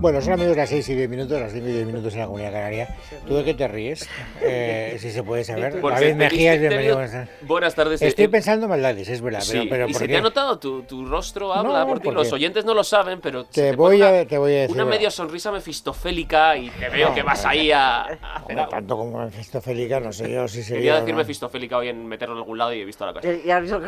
[0.00, 2.26] Bueno, son amigos las 6 y 10 minutos, las 5 y 10 minutos en la
[2.26, 2.88] Comunidad Canaria.
[3.28, 4.08] ¿Tú de qué te ríes?
[4.40, 5.78] Eh, si se puede saber.
[5.80, 7.00] David te Mejía, viste- bienvenido.
[7.42, 8.00] buenas tardes.
[8.00, 10.12] Estoy eh, pensando maldades, es verdad, sí, pero, pero y ¿por se qué?
[10.14, 12.04] te ha notado, tu, tu rostro habla No, por ti.
[12.04, 14.60] porque- Los oyentes no lo saben, pero Te te voy a- una, te voy a
[14.62, 18.04] decir una medio sonrisa mefistofélica y te veo No, que vas no, ahí a, a
[18.06, 18.70] hacer Hombre, algo.
[18.70, 20.76] tanto como Mefistofélica, no sé yo si sería.
[20.80, 23.28] Quería decir mefistofélica hoy en meterlo en algún lado y he visto la cosa.
[23.44, 23.80] Ya has visto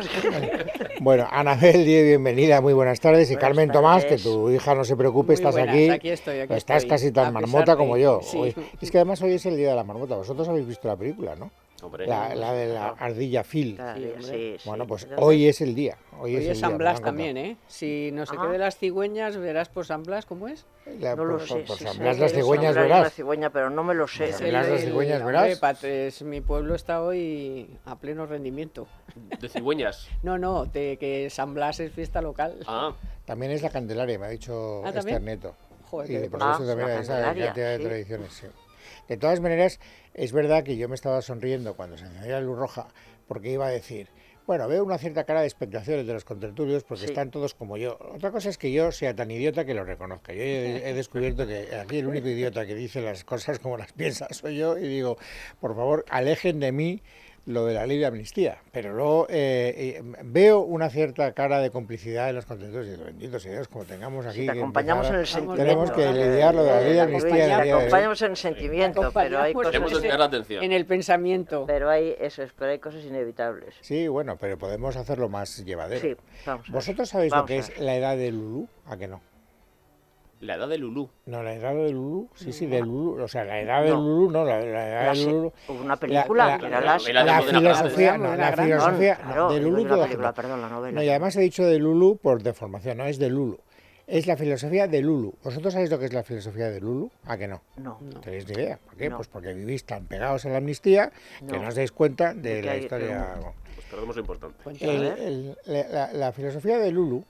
[0.99, 3.31] Bueno, Anabel, bienvenida, muy buenas tardes.
[3.31, 6.02] Y Buenas Carmen Tomás, que tu hija no se preocupe, Muy estás buenas, aquí.
[6.03, 8.19] Aquí estoy, aquí estás estoy, casi tan marmota como yo.
[8.21, 8.37] sí.
[8.37, 10.15] Hoy- Es que además hoy es el día de la marmota.
[10.17, 11.49] Vosotros habéis visto la película, ¿no?
[11.81, 13.77] Hombre, La, la de la ardilla Phil.
[13.97, 14.55] Sí, sí.
[14.63, 15.97] Bueno, pues hoy es el día.
[16.17, 17.57] Hoy, Hoy es, San me Blas también, ¿eh?
[17.67, 18.51] Si no sé qué Ah.
[18.51, 20.65] de las cigüeñas, verás por San Blas, ¿cómo es?
[21.01, 21.55] La- No lo por, sé.
[21.67, 23.01] por- sí San Blas las cigüeñas verás.
[23.03, 24.31] la cigüeña, pero no me lo sé.
[24.31, 25.59] San Blas las el- cigüeñas hombre, verás.
[25.59, 28.87] Patres, mi pueblo está hoy a pleno rendimiento.
[29.41, 30.07] de cigüeñas.
[30.21, 32.59] No, no, de que San Blas es fiesta local.
[32.65, 32.93] Ah,
[33.25, 35.21] También es la Candelaria, me ha dicho Ah, Esther.
[35.93, 37.83] Joder, Y también esa cantidad de sí.
[37.83, 38.33] tradiciones.
[38.33, 38.47] sí.
[39.07, 39.79] De todas maneras,
[40.13, 42.87] es verdad que yo me estaba sonriendo cuando se encendía la luz roja,
[43.27, 44.07] porque iba a decir,
[44.47, 47.09] bueno, veo una cierta cara de expectación de los contertulios porque Sí.
[47.11, 47.97] están todos como yo.
[48.13, 50.33] Otra cosa es que yo sea tan idiota que lo reconozca.
[50.33, 53.91] Yo he, he descubierto que aquí el único idiota que dice las cosas como las
[53.93, 55.17] piensa soy yo y digo,
[55.61, 57.01] por favor, alejen de mí
[57.45, 58.59] lo de la ley de amnistía.
[58.71, 63.39] Pero luego eh, eh, veo una cierta cara de complicidad en los contertulios y bendito
[63.39, 64.39] sea Dios, como tengamos aquí...
[64.39, 65.63] Sí, te acompañamos en empezar el a- sentimiento.
[65.63, 66.11] Tenemos que ¿no?
[66.13, 67.31] lidiar lo de la ley de amnistía.
[67.33, 69.81] Te en el acompañamos en el sentimiento, pero hay cosas...
[70.49, 71.65] En el pensamiento.
[71.67, 73.75] Pero hay, eso es, pero hay cosas inevitables.
[73.81, 76.01] Sí, bueno, pero podemos hacerlo más llevadero.
[76.01, 76.15] Sí,
[76.45, 76.69] vamos.
[76.69, 78.67] ¿Vosotros sabéis Vamos lo que es la edad de Lulú?
[78.85, 79.21] ¿A que no?
[80.43, 81.09] La edad de Lulú.
[81.25, 83.21] No, la edad de Lulú, sí, sí, de Lulú.
[83.23, 83.95] O sea, la edad de No.
[83.95, 85.53] Lulú, no, la, la edad La de Lulú.
[85.67, 86.99] Hubo una película, la- que era la de
[87.43, 90.95] filosofía, no, la filosofía, no, de Claro, Lulú la toda película, perdón, la novela.
[90.95, 93.59] No, y además he dicho de Lulú por deformación, no es de Lulu.
[94.05, 95.33] Es la filosofía de Lulu.
[95.43, 97.09] ¿Vosotros sabéis lo que es la filosofía de Lulu?
[97.25, 97.61] ¿A que no?
[97.77, 97.97] No.
[98.01, 98.77] No tenéis ni idea.
[98.85, 99.09] ¿Por qué?
[99.09, 99.15] No.
[99.15, 101.09] Pues porque vivís tan pegados a la amnistía
[101.47, 101.67] que No.
[101.69, 103.27] os dais cuenta de De la historia.
[103.75, 104.57] Pues perdemos lo importante.
[104.81, 105.57] El- el-
[105.89, 107.23] la- la filosofía de Lulu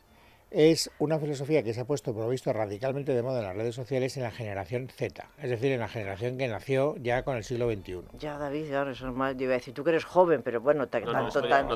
[0.53, 3.56] es una filosofía que se ha puesto, por lo visto, radicalmente de moda en las
[3.56, 7.36] redes sociales en la generación Z, es decir, en la generación que nació ya con
[7.38, 8.02] el siglo XXI.
[8.19, 9.36] Ya, David, ahora eso es más...
[9.36, 11.47] Yo iba a decir, tú que eres joven, pero bueno, ta- No, no, tanto,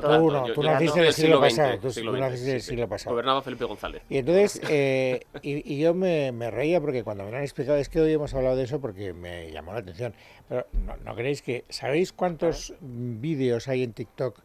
[0.54, 2.70] Tú no, naciste del del siglo pasado, tú- siglo tú XX, naciste del sí, sí.
[2.70, 3.14] siglo pasado.
[3.14, 4.02] Gobernaba Felipe González.
[4.08, 7.78] Y entonces, eh, y, y yo me, me reía porque cuando me lo han explicado,
[7.78, 10.14] es que hoy hemos hablado de eso porque me llamó la atención.
[10.48, 14.40] Pero no, ¿no creéis que, ¿sabéis cuántos vídeos hay en TikTok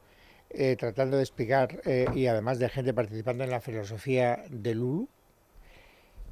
[0.53, 5.07] eh, tratando de explicar eh, y además de gente participando en la filosofía de Lulu?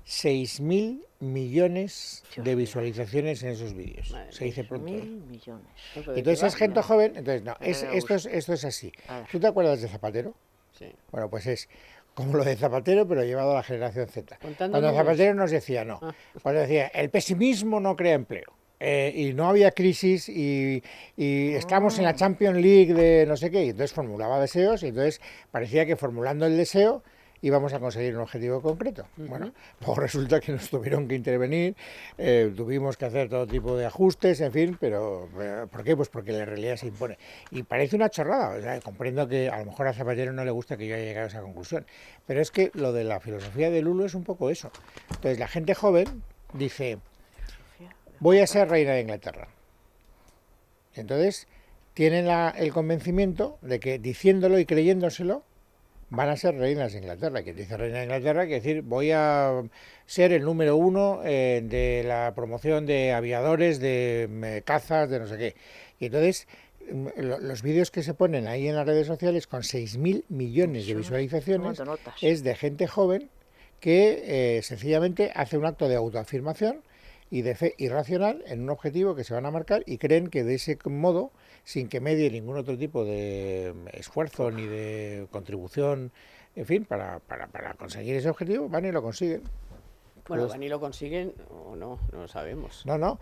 [0.05, 4.11] 6.000 millones de visualizaciones en esos vídeos.
[4.11, 4.91] Madre Se dice pronto.
[4.91, 5.67] Mil millones.
[5.95, 8.91] No, pero ¿de Entonces es gente joven, entonces no, es, esto, es, esto es así.
[9.31, 10.33] ¿Tú te acuerdas de Zapatero?
[10.71, 10.91] Sí.
[11.11, 11.69] Bueno, pues es
[12.15, 14.37] como lo de Zapatero, pero llevado a la generación Z.
[14.57, 14.91] Cuando.
[14.93, 16.13] Zapatero nos decía, no, Ah.
[16.41, 18.53] cuando decía, el pesimismo no crea empleo.
[18.83, 20.81] Eh, y no había crisis y,
[21.15, 24.87] y estamos en la Champions League de no sé qué, y entonces formulaba deseos y
[24.87, 25.21] entonces
[25.51, 27.03] parecía que formulando el deseo
[27.41, 29.05] íbamos a conseguir un objetivo concreto.
[29.17, 31.75] Bueno, pues resulta que nos tuvieron que intervenir,
[32.17, 35.95] eh, tuvimos que hacer todo tipo de ajustes, en fin, pero eh, ¿por qué?
[35.95, 37.17] Pues porque la realidad se impone.
[37.51, 40.51] Y parece una chorrada, o sea, comprendo que a lo mejor a Zapatero no le
[40.51, 41.85] gusta que yo haya llegado a esa conclusión,
[42.25, 44.71] pero es que lo de la filosofía de Lulu es un poco eso.
[45.09, 46.23] Entonces la gente joven
[46.53, 46.99] dice,
[48.21, 49.49] voy a ser reina de Inglaterra.
[50.95, 51.47] Entonces
[51.93, 55.43] tienen la- el convencimiento de que diciéndolo y creyéndoselo,
[56.09, 57.43] van a ser reinas de Inglaterra.
[57.43, 59.61] Que dice reina de Inglaterra, quiere decir, voy a
[60.05, 65.27] ser el número uno eh, de la promoción de aviadores, de mm, cazas, de no
[65.27, 65.55] sé qué.
[65.99, 66.47] Y entonces,
[66.91, 70.85] mm, lo- los vídeos que se ponen ahí en las redes sociales con 6.000 millones
[70.85, 71.77] de visualizaciones
[72.21, 73.29] es de gente joven
[73.79, 76.81] que eh, sencillamente hace un acto de autoafirmación
[77.31, 80.43] y de fe irracional en un objetivo que se van a marcar y creen que
[80.43, 81.31] de ese modo,
[81.63, 86.11] sin que medie ningún otro tipo de esfuerzo ni de contribución
[86.55, 89.43] en fin, para, para, para conseguir ese objetivo, van y lo consiguen.
[90.27, 92.85] Bueno, van y lo consiguen o no, no lo sabemos.
[92.85, 93.19] No, no,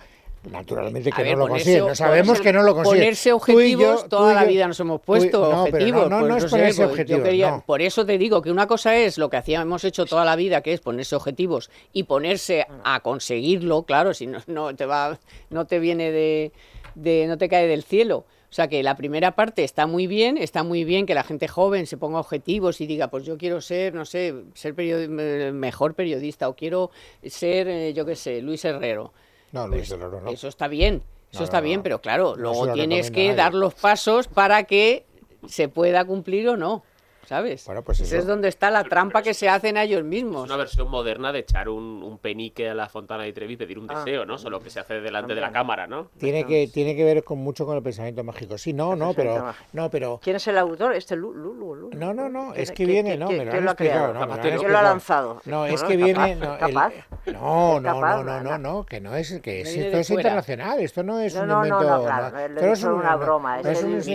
[0.49, 1.87] naturalmente que ver, no lo consiguen.
[1.87, 2.99] No sabemos ponerse- que no lo consiguen.
[2.99, 6.09] Ponerse objetivos, yo- toda la vida nos hemos tú puesto no, objetivos.
[6.09, 7.23] No, no, pues no es ponerse pues objetivos.
[7.23, 7.63] quería-.
[7.65, 10.61] Por eso te digo que una cosa es lo que hacíamos hecho toda la vida,
[10.61, 15.19] que es ponerse objetivos y ponerse a conseguirlo, claro, si no, no te va,
[15.49, 16.51] no te viene de,
[16.95, 18.25] de- no te cae del cielo.
[18.51, 21.47] O sea que la primera parte está muy bien, está muy bien que la gente
[21.47, 25.93] joven se ponga objetivos y diga, pues yo quiero ser, no sé, ser eh, mejor
[25.93, 26.89] periodista o quiero
[27.23, 29.13] ser, eh, yo qué sé, Luis Herrero.
[29.51, 30.29] No, Luis Herrero, no.
[30.29, 33.73] Eso está bien, eso No, está no, bien, pero claro, luego tienes que dar los
[33.73, 35.05] pasos para que
[35.47, 36.83] se pueda cumplir o no,
[37.29, 37.63] ¿sabes?
[37.67, 38.23] Bueno, pues Ese eso.
[38.23, 40.45] es donde está la trampa que se hacen a ellos Es mismos.
[40.45, 43.77] una versión moderna de echar un, un penique a la fontana de Trevi y pedir
[43.77, 43.99] un Ah.
[44.03, 44.39] deseo, ¿no?
[44.39, 46.09] Solo que se hace delante de la cámara, ¿no?
[46.17, 48.57] Tiene que, tiene que ver con mucho con el pensamiento mágico.
[48.57, 50.95] Sí, no, no, pero, no, pero, ¿Quién es el autor?
[50.95, 51.75] Este Lu- Lulu.
[51.75, 51.89] Lulu.
[51.95, 54.25] no, no, no, ¿Quién- es que viene, quién- no, me lo han explicado, creado?
[54.35, 55.41] no, ¿Quién lo ha lanzado?
[55.45, 56.93] No, es que es viene, capaz, no, es capaz.
[57.27, 58.57] el- no, Es no, no, no, no.
[58.57, 61.65] no, que no es, que es, esto es internacional, esto no es un no, no,
[61.67, 63.59] invento, no, claro, dicho una broma.
[63.59, 64.05] Es es el, es-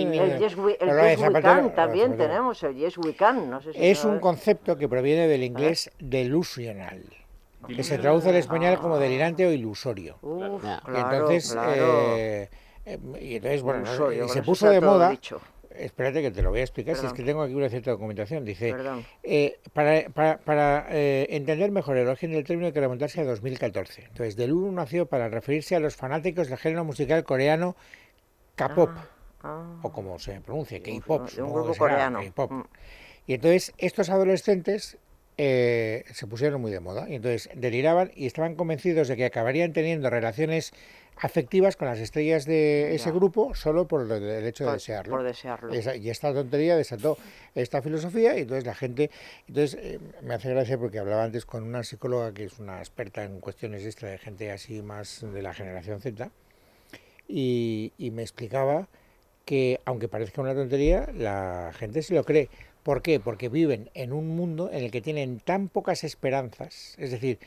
[0.41, 0.79] Yes We-
[1.43, 3.51] Can también tenemos, el Yes We Can.
[3.51, 7.03] No sé si Es un concepto que proviene del inglés delusional,
[7.69, 10.19] que se traduce al español como delirante o ilusorio.
[10.23, 11.71] Uf, claro, entonces, claro.
[12.17, 12.49] eh,
[12.87, 15.11] eh, y entonces, bueno, no, Ilusorio, y con se puso de moda.
[15.11, 15.41] dicho.
[15.77, 18.45] Espérate que te lo voy a explicar, si es que tengo aquí una cierta documentación.
[18.45, 18.73] Dice,
[19.25, 23.25] eh, para, para- para, eh, entender mejor el origen del término hay que remontarse a
[23.25, 24.03] 2014.
[24.05, 27.75] Entonces, Delulu nació para referirse a los fanáticos del género musical coreano
[28.55, 29.09] K-pop, Ah,
[29.83, 31.29] o como se pronuncia, K-pop.
[31.31, 32.21] de un grupo coreano.
[32.23, 32.63] Mm.
[33.27, 34.97] Y entonces estos adolescentes
[35.37, 39.73] eh, se pusieron muy de moda y entonces deliraban y estaban convencidos de que acabarían
[39.73, 40.73] teniendo relaciones
[41.17, 43.13] afectivas con las estrellas de ese Ya.
[43.13, 45.11] grupo solo por el el hecho de por, desearlo.
[45.17, 45.73] por desearlo.
[45.73, 47.17] Esa- y esta tontería desató
[47.55, 49.11] esta filosofía y entonces la gente,
[49.49, 53.25] entonces eh, me hace gracia porque hablaba antes con una psicóloga que es una experta
[53.25, 56.31] en cuestiones extra de gente así más de la generación Z
[57.29, 58.89] y, y me explicaba
[59.45, 62.49] que aunque parezca una tontería, la gente se lo cree.
[62.83, 63.21] ¿Por qué?
[63.21, 67.39] Porque viven en un mundo en el que tienen tan pocas esperanzas, es decir,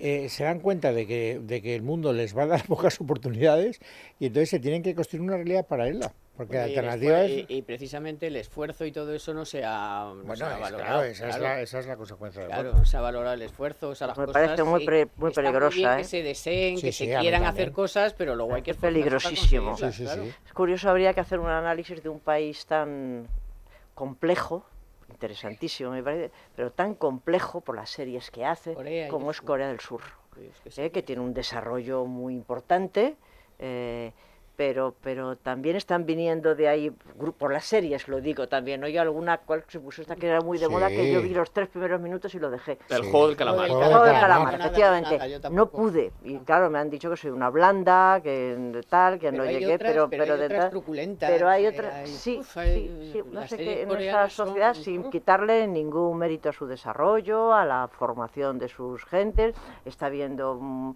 [0.00, 3.00] eh, se dan cuenta de que, de que el mundo les va a dar pocas
[3.00, 3.80] oportunidades
[4.18, 7.50] y entonces se tienen que construir una realidad paralela, porque la Y alternativa esfuer- es...
[7.50, 10.54] y, y precisamente el esfuerzo y todo eso no se ha, no se Bueno, ha
[10.54, 10.90] es- valorado.
[10.90, 11.42] claro, esa, Es claro.
[11.54, 12.84] la, esa es la consecuencia del Claro, voto.
[12.84, 15.28] se ha valorado el esfuerzo, o sea, las Me cosas, parece muy sí, pre- muy
[15.30, 15.96] está peligrosa, bien ¿eh?
[15.98, 18.76] que se deseen, Sí, que sí, se quieran hacer cosas, pero luego hay que Es
[18.76, 19.76] peligrosísimo.
[19.76, 20.24] Sí, sí, claro.
[20.24, 20.32] sí.
[20.46, 23.28] Es curioso, habría que hacer un análisis de un país tan
[23.94, 24.64] complejo,
[25.10, 29.40] interesantísimo me parece, pero tan complejo por las series que hace, Corea y como es.
[29.40, 30.00] Corea del Sur,
[30.64, 30.84] es que.
[30.86, 30.90] ¿eh?
[30.90, 33.14] que tiene un desarrollo muy importante.
[33.60, 34.12] eh,
[34.56, 38.86] pero, pero también están viniendo de ahí, gru- por las series lo digo también, ¿no?
[38.88, 41.50] Yo alguna cual se puso esta que era muy de moda, que yo vi los
[41.52, 42.78] tres primeros minutos y lo dejé.
[42.88, 43.10] El Sí.
[43.10, 43.64] juego del calamar.
[43.66, 45.20] El Juego El juego del calamar, efectivamente.
[45.50, 46.12] no pude.
[46.22, 49.74] Y claro, me han dicho que soy una blanda, que tal, que Pero no llegué,
[49.74, 50.70] otras- pero, pero pero de tal-
[51.18, 54.28] Pero hay que otras, hay- sí, uf, hay- sí, sí, no sé qué, en nuestra
[54.30, 59.54] son- sociedad, sin quitarle ningún mérito a su desarrollo, a la formación de sus gentes,
[59.84, 60.94] está habiendo mm,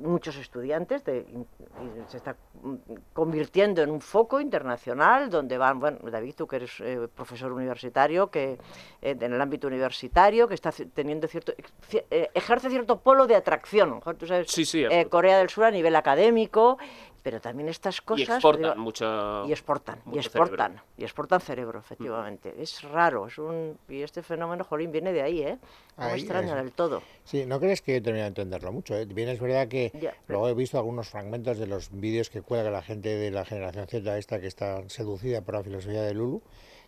[0.00, 2.74] muchos estudiantes, de, y se está mm,
[3.12, 8.30] convirtiendo en un foco internacional donde van, bueno, David, tú que eres eh, profesor universitario,
[8.30, 8.58] que
[9.02, 11.52] eh, en el ámbito universitario, que está teniendo cierto,
[11.90, 15.10] ci- eh, ejerce cierto polo de atracción, tú sabes, Sí, sí, absolutamente.
[15.10, 16.78] Corea del Sur a nivel académico,
[17.22, 18.28] pero también estas Y cosas...
[18.28, 19.44] exportan digo, mucho.
[19.46, 20.84] y exportan, y mucho exportan, cerebro.
[20.96, 22.54] y exportan cerebro, efectivamente.
[22.58, 25.58] Es raro, es un y este fenómeno, Jolín, viene de ahí, ¿eh?
[25.96, 26.56] No Ahí, extraña eso.
[26.56, 27.02] del todo.
[27.24, 28.96] Sí, no crees que he terminado de entenderlo mucho.
[28.96, 29.04] ¿eh?
[29.04, 32.70] Bien, es verdad que Ya, luego he visto algunos fragmentos de los vídeos que cuelga
[32.70, 36.42] la gente de la generación Z esta que está seducida por la filosofía de Lulu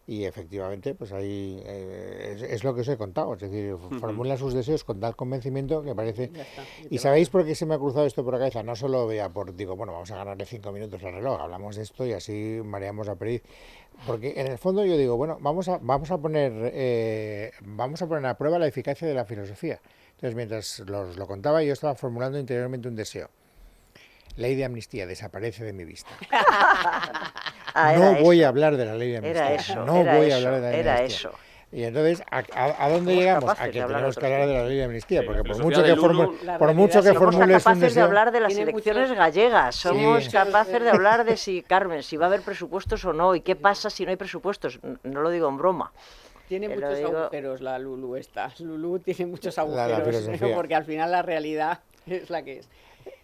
[0.06, 4.36] y efectivamente pues ahí eh, es, es lo que os he contado, es decir, formula
[4.36, 6.24] sus deseos con tal convencimiento que parece...
[6.24, 6.42] Está,
[6.82, 8.62] y ¿Y te sabéis por qué se me ha cruzado esto por la cabeza?
[8.62, 11.82] No solo vea por, digo, bueno, vamos a ganarle cinco minutos al reloj, hablamos de
[11.82, 13.42] esto y así mareamos a perdiz.
[14.06, 18.08] Porque en el fondo yo digo, bueno, vamos a, vamos a poner eh, vamos a
[18.08, 19.80] poner a prueba la eficacia de la filosofía.
[20.12, 23.28] Entonces, mientras los, lo contaba, yo estaba formulando interiormente un deseo.
[24.36, 26.10] Ley de amnistía, desaparece de mi vista.
[27.74, 29.46] Ah, no era voy eso, a hablar de la ley de amnistía.
[29.46, 31.30] Era eso, no era voy eso, a hablar de la ley de era amnistía.
[31.30, 31.38] eso.
[31.72, 33.50] Y entonces, ¿a, a- a dónde Somos llegamos?
[33.50, 35.54] A que hablar de tenemos que hablar de la ley de amnistía, Sí, porque la
[35.54, 39.12] por mucho que, formu- la por mucho que Somos capaces de hablar de las elecciones
[39.12, 40.30] gallegas, somos Sí.
[40.32, 43.56] capaces de hablar de si, Carmen, si va a haber presupuestos o no, y qué
[43.56, 44.78] pasa si no hay presupuestos.
[45.02, 45.92] No lo digo en broma.
[46.48, 48.52] Tiene Te muchos digo- agujeros la Lulu esta.
[48.58, 50.54] Lulu tiene muchos La- la agujeros, filosofía.
[50.54, 52.68] porque al final la realidad es la que es.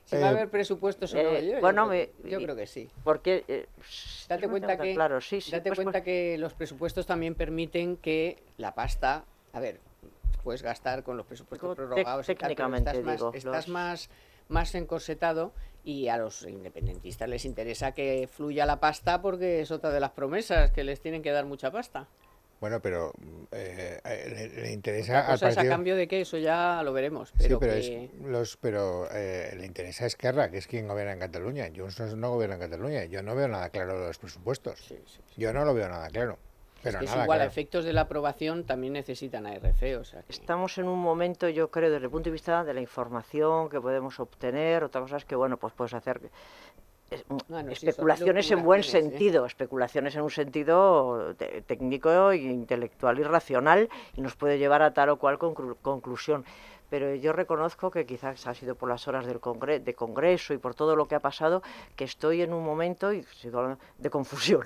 [0.05, 2.39] Si va a Eh, haber presupuestos o no, eh, yo, yo bueno, creo, me- yo
[2.43, 2.89] creo que sí.
[3.05, 3.45] Porque...
[3.49, 3.67] eh,
[4.29, 5.51] Date no cuenta que, Claro, sí, sí.
[5.53, 9.81] date pues, cuenta pues, que los presupuestos también permiten que la pasta, a ver,
[10.43, 14.11] puedes gastar con los presupuestos prorrogados, técnicamente, estás, más, digo, estás los- más,
[14.49, 15.53] más encorsetado
[15.85, 20.11] y a los independentistas les interesa que fluya la pasta porque es otra de las
[20.11, 22.07] promesas, que les tienen que dar mucha pasta.
[22.61, 23.13] Bueno, pero
[23.53, 25.73] eh, eh, le, le interesa Otra al cosa es a partido...
[25.75, 27.29] cambio de que eso ya lo veremos.
[27.31, 30.89] Sí, Pero, pero, que- es los, pero eh, le interesa a Esquerra, que es quien
[30.89, 31.69] gobierna en Cataluña.
[31.75, 33.05] Junts no, no gobierna en Cataluña.
[33.05, 34.79] Yo no veo nada claro de los presupuestos.
[34.81, 35.41] sí, sí, sí.
[35.41, 36.39] Yo no lo veo nada claro.
[36.81, 40.33] Pero que es igual, a efectos de la aprobación también necesitan ARC, o sea que-
[40.33, 43.81] Estamos en un momento, yo creo, desde el punto de vista de la información que
[43.81, 46.21] podemos obtener, otra cosa es que, bueno, pues puedes hacer
[47.11, 47.39] eh, mm,
[47.75, 48.85] sí, especulaciones en buen ¿eh?
[48.85, 54.93] sentido, especulaciones en un sentido te- técnico, intelectual y racional, y nos puede llevar a
[54.93, 56.45] tal o cual conclu- conclusión.
[56.91, 60.59] Pero yo reconozco que quizás ha sido por las horas del congre de Congreso y
[60.59, 61.63] por todo lo que ha pasado,
[61.97, 64.63] que estoy en un momento y sigo hablando de confusión.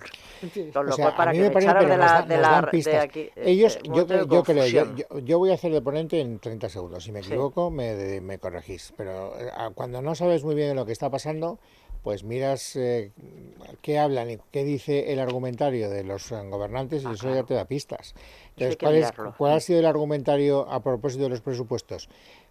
[0.72, 2.38] Con lo O sea, cual, para a mí que me me echaran de la, de
[2.38, 2.58] la-
[3.02, 4.96] aquí, eh, Ellos, eh, yo, momento de creo- yo creo, yo, confusión.
[4.96, 7.02] yo- yo voy a hacer de ponente en 30 segundos.
[7.02, 7.30] Si me Sí.
[7.30, 8.94] equivoco, me, de- me corregís.
[8.96, 11.58] Pero eh, cuando no sabes muy bien lo que está pasando,
[12.02, 13.12] pues miras eh,
[13.80, 17.44] qué hablan y qué dice el argumentario de los eh, gobernantes y Ah, eso ya
[17.44, 18.14] te da pistas.
[18.50, 19.12] Entonces, ¿cuál, es-.
[19.38, 22.08] ¿cuál ha sido el argumentario a propósito de los presupuestos?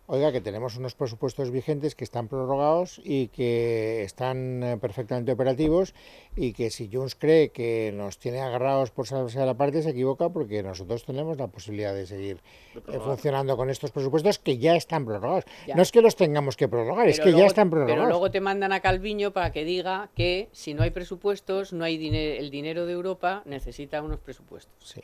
[0.08, 5.94] Oiga, que tenemos unos presupuestos vigentes que están prorrogados y que están eh, perfectamente operativos
[6.36, 9.92] y que si Junts cree que nos tiene agarrados por salvarse a la parte se
[9.92, 12.42] equivoca porque nosotros tenemos la posibilidad de seguir
[12.76, 15.46] eh, funcionando con estos presupuestos que ya están prorrogados.
[15.66, 15.76] Ya.
[15.76, 18.02] No es que los tengamos que prorrogar, es que ya están prorrogados.
[18.02, 21.86] Pero luego te mandan a Calviño para que diga que si no hay presupuestos, no
[21.86, 24.74] hay dinero, el dinero de Europa necesita unos presupuestos.
[24.84, 25.02] Sí.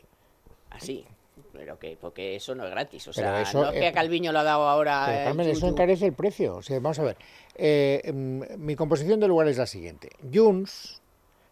[0.70, 1.06] Así.
[1.52, 3.08] Pero que, porque eso no es gratis.
[3.08, 5.04] O Pero sea, eso, no es que eh, a Calviño lo ha dado ahora.
[5.06, 6.56] Pero eh, Carmen, eso encarece el precio.
[6.56, 7.16] O sea, vamos a ver.
[7.54, 10.10] eh, mm, mi composición del lugar es la siguiente.
[10.32, 11.00] Junts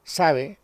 [0.05, 0.59] sabe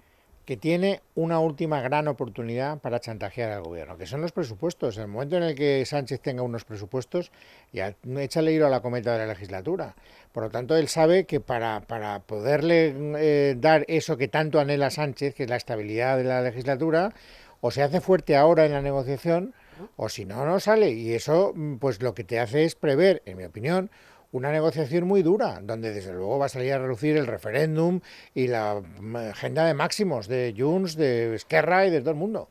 [0.45, 4.97] que tiene una última gran oportunidad para chantajear al gobierno, que son los presupuestos.
[4.97, 7.31] En el momento en el que Sánchez tenga unos presupuestos,
[7.73, 9.95] ya échale hilo a la cometa de la legislatura.
[10.33, 14.91] Por lo tanto, él sabe que para, para poderle eh, dar eso que tanto anhela
[14.91, 17.15] Sánchez, que es la estabilidad de la legislatura,
[17.63, 19.55] o se hace fuerte ahora en la negociación,
[19.97, 20.91] o si no, no sale.
[20.91, 23.89] Y eso, mm, pues lo que te hace es prever, en mi opinión,
[24.33, 28.01] una negociación muy dura, donde desde luego va a salir a relucir el referéndum
[28.35, 32.49] y la mm, agenda de máximos de Junts, de Esquerra y de todo el mundo.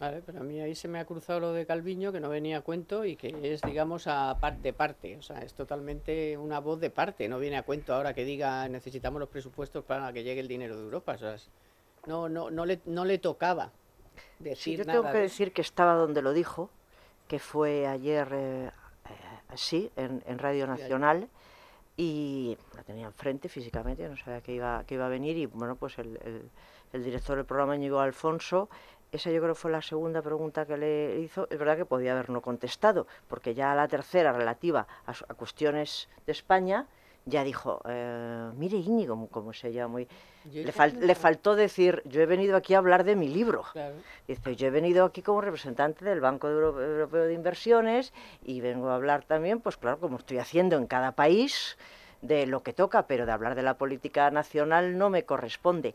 [0.00, 2.58] Vale, pero a mí ahí se me ha cruzado lo de Calviño, que no venía
[2.58, 5.16] a cuento y que es, digamos, a par de parte.
[5.16, 7.28] O sea, es totalmente una voz de parte.
[7.28, 10.76] No viene a cuento ahora que diga necesitamos los presupuestos para que llegue el dinero
[10.76, 11.12] de Europa.
[11.12, 11.36] O sea,
[12.06, 13.70] no, no, no, le, no le tocaba
[14.56, 14.98] Sí, yo nada.
[15.00, 16.70] tengo que de- decir que estaba donde lo dijo,
[17.28, 18.70] que fue ayer, eh,
[19.08, 20.66] eh, sí, en, en Radio.
[20.66, 21.28] Nacional,
[21.96, 25.76] y la tenía enfrente físicamente, no sabía que iba, que iba a venir, y bueno,
[25.76, 26.50] pues el, el-
[26.92, 28.68] el director del programa, Íñigo Alfonso,
[29.12, 32.28] esa yo creo fue la segunda pregunta que le hizo, es verdad que podía haber
[32.30, 36.86] no contestado, porque ya la tercera, relativa a cuestiones de España,
[37.24, 40.08] ya dijo, eh, mire Íñigo, como se llama, muy...
[40.44, 43.28] Yo Le, fal- no le faltó decir, yo he venido aquí a hablar de mi
[43.28, 43.62] libro.
[43.72, 43.94] Claro.
[44.26, 48.12] Dice, yo he venido aquí como representante del Banco Euro- Europeo de Inversiones
[48.44, 51.78] y vengo a hablar también, pues claro, como estoy haciendo en cada país,
[52.22, 55.94] de lo que toca, pero de hablar de la política nacional no me corresponde.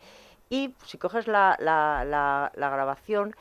[0.50, 3.36] Y si coges la, la, la, la grabación,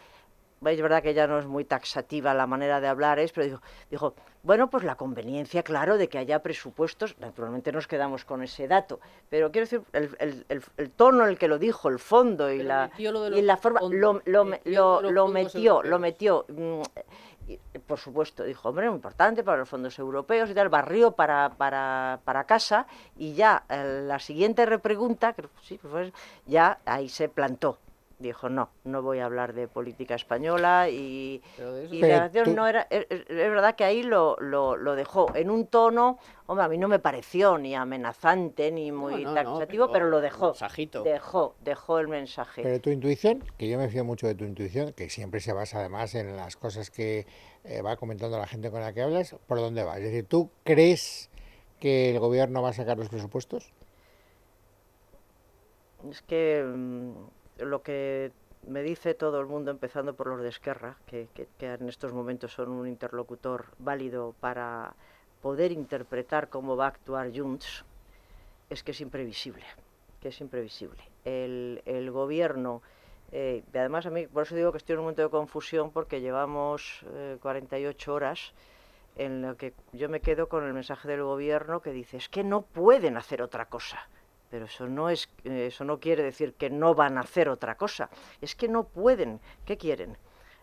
[0.74, 3.60] es verdad que ya no es muy taxativa la manera de hablar, es, pero dijo,
[3.90, 8.68] dijo, bueno, pues la conveniencia, claro, de que haya presupuestos, naturalmente nos quedamos con ese
[8.68, 11.98] dato, pero quiero decir, el, el- el- el tono en el que lo dijo, el
[11.98, 12.90] fondo y Pero la,
[13.30, 16.00] lo y la forma, fondos, lo, lo, me- metió lo- metió, lo europeos.
[16.00, 16.82] metió, mm,
[17.48, 21.50] y, por supuesto, dijo, hombre, muy importante para los fondos europeos y tal, barrió para,
[21.56, 26.12] para, para casa y ya eh, la siguiente repregunta, creo sí, pues,
[26.46, 27.78] ya ahí se plantó.
[28.18, 31.42] Dijo, no, no voy a hablar de política española y,
[31.90, 34.94] y la acción tú- no era, es, es- es verdad que ahí lo, lo, lo
[34.94, 39.34] dejó en un tono, hombre, a mí no me pareció ni amenazante ni muy no,
[39.34, 41.02] no, taxativo, pero pero, lo dejó, mensajito.
[41.02, 42.62] dejó, dejó el mensaje.
[42.62, 45.80] Pero tu intuición, que yo me fío mucho de tu intuición, que siempre se basa
[45.80, 47.26] además en las cosas que
[47.64, 49.98] eh, va comentando la gente con la que hablas, ¿por dónde va?
[49.98, 51.28] Es decir, ¿tú crees
[51.80, 53.74] que el gobierno va a sacar los presupuestos?
[56.10, 57.12] Es que mm,
[57.58, 58.32] lo que
[58.66, 62.52] me dice todo el mundo, empezando por los de Esquerra, que, que- en estos momentos
[62.52, 64.94] son un interlocutor válido para
[65.40, 67.84] poder interpretar cómo va a actuar Junts,
[68.70, 69.64] es que es imprevisible,
[70.20, 71.02] que es imprevisible.
[71.24, 72.82] El, el gobierno,
[73.32, 75.90] eh, y además a mí, por eso digo que estoy en un momento de confusión,
[75.92, 78.52] porque llevamos eh, 48 horas
[79.16, 82.44] en lo que yo me quedo con el mensaje del gobierno que dice es que
[82.44, 83.98] no pueden hacer otra cosa.
[84.56, 87.74] Pero eso no es, eh, eso no quiere decir que no van a hacer otra
[87.74, 88.08] cosa.
[88.40, 89.38] Es que no pueden.
[89.66, 90.16] ¿Qué quieren?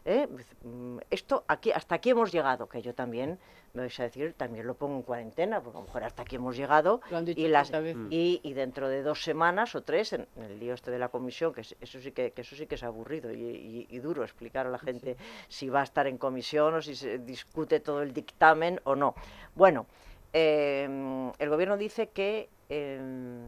[0.04, 0.28] ¿Eh?
[0.64, 3.38] Mm, Esto aquí, hasta aquí hemos llegado, que yo también
[3.76, 6.38] me vais a decir, también lo pongo en cuarentena, porque a lo mejor hasta aquí
[6.38, 7.70] hemos llegado Lo han dicho y, las,
[8.10, 11.10] y, y dentro de dos semanas o tres, en, en el lío este de la
[11.10, 14.66] comisión, que es- eso sí que, que eso sí que es aburrido y, duro explicar
[14.66, 15.18] a la gente
[15.50, 19.14] si va a estar en comisión o si se discute todo el dictamen o no.
[19.54, 19.86] Bueno,
[20.34, 23.48] eh, el gobierno dice que eh,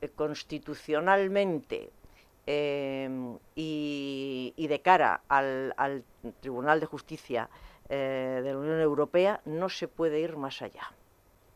[0.00, 1.90] Eh, constitucionalmente
[2.46, 6.04] eh, y, de cara al, al
[6.40, 7.48] Tribunal de Justicia
[7.88, 10.92] eh, de la Unión Europea no se puede ir más allá.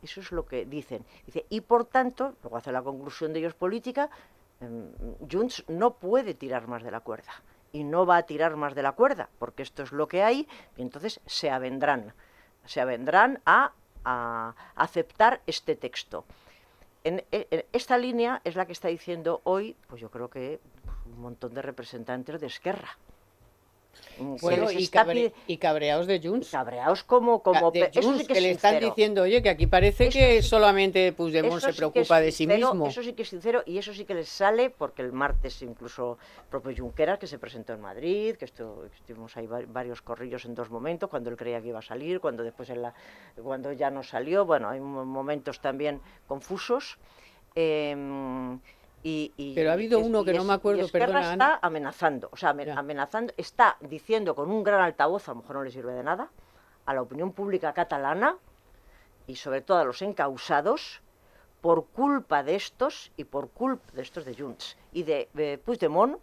[0.03, 1.05] Eso es lo que dicen.
[1.25, 4.11] Dice, y por tanto, luego hace la conclusión de ellos política,
[4.61, 4.91] em,
[5.31, 7.33] Junts no puede tirar más de la cuerda.
[7.73, 10.47] Y no va a tirar más de la cuerda, porque esto es lo que hay,
[10.77, 12.13] y entonces se avendrán.
[12.67, 13.73] Se avendrán a
[14.77, 16.25] aceptar este texto.
[17.05, 20.59] En, e- en esta línea es la que está diciendo hoy, pues yo creo que
[21.07, 22.97] un montón de representantes de Esquerra.
[24.19, 26.51] Mm, Bueno, y, cabre- y cabreados de Junts.
[26.51, 27.43] cabreados como...
[27.43, 30.07] como de pe- eso Junts, sí que, es le están diciendo, oye, que aquí parece
[30.07, 32.87] Eso que sí- solamente Puigdemont se preocupa de sí sincero, mismo.
[32.87, 36.19] Eso sí que es sincero y eso sí que les sale porque el martes incluso
[36.39, 40.45] el propio Junqueras que se presentó en Madrid, que estu- estuvimos ahí va- varios corrillos
[40.45, 42.95] en dos momentos, cuando él creía que iba a salir, cuando después en la,
[43.43, 46.99] cuando ya no salió, bueno, hay mo- momentos también confusos.
[47.57, 48.59] em,
[49.05, 52.37] y, y- Pero ha habido es- uno que no me acuerdo, perdona, está amenazando, o
[52.37, 52.75] sea, Ya.
[52.77, 56.31] amenazando, está diciendo con un gran altavoz, a lo mejor no le sirve de nada,
[56.87, 58.37] a la opinión pública catalana
[59.27, 61.01] y sobre todo a los encausados
[61.61, 66.19] por culpa de estos y por culpa de estos de Junts y de, de Puigdemont,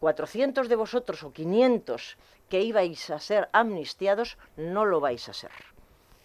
[0.00, 2.16] 400 de vosotros o 500
[2.50, 5.50] que ibais a ser amnistiados no lo vais a ser,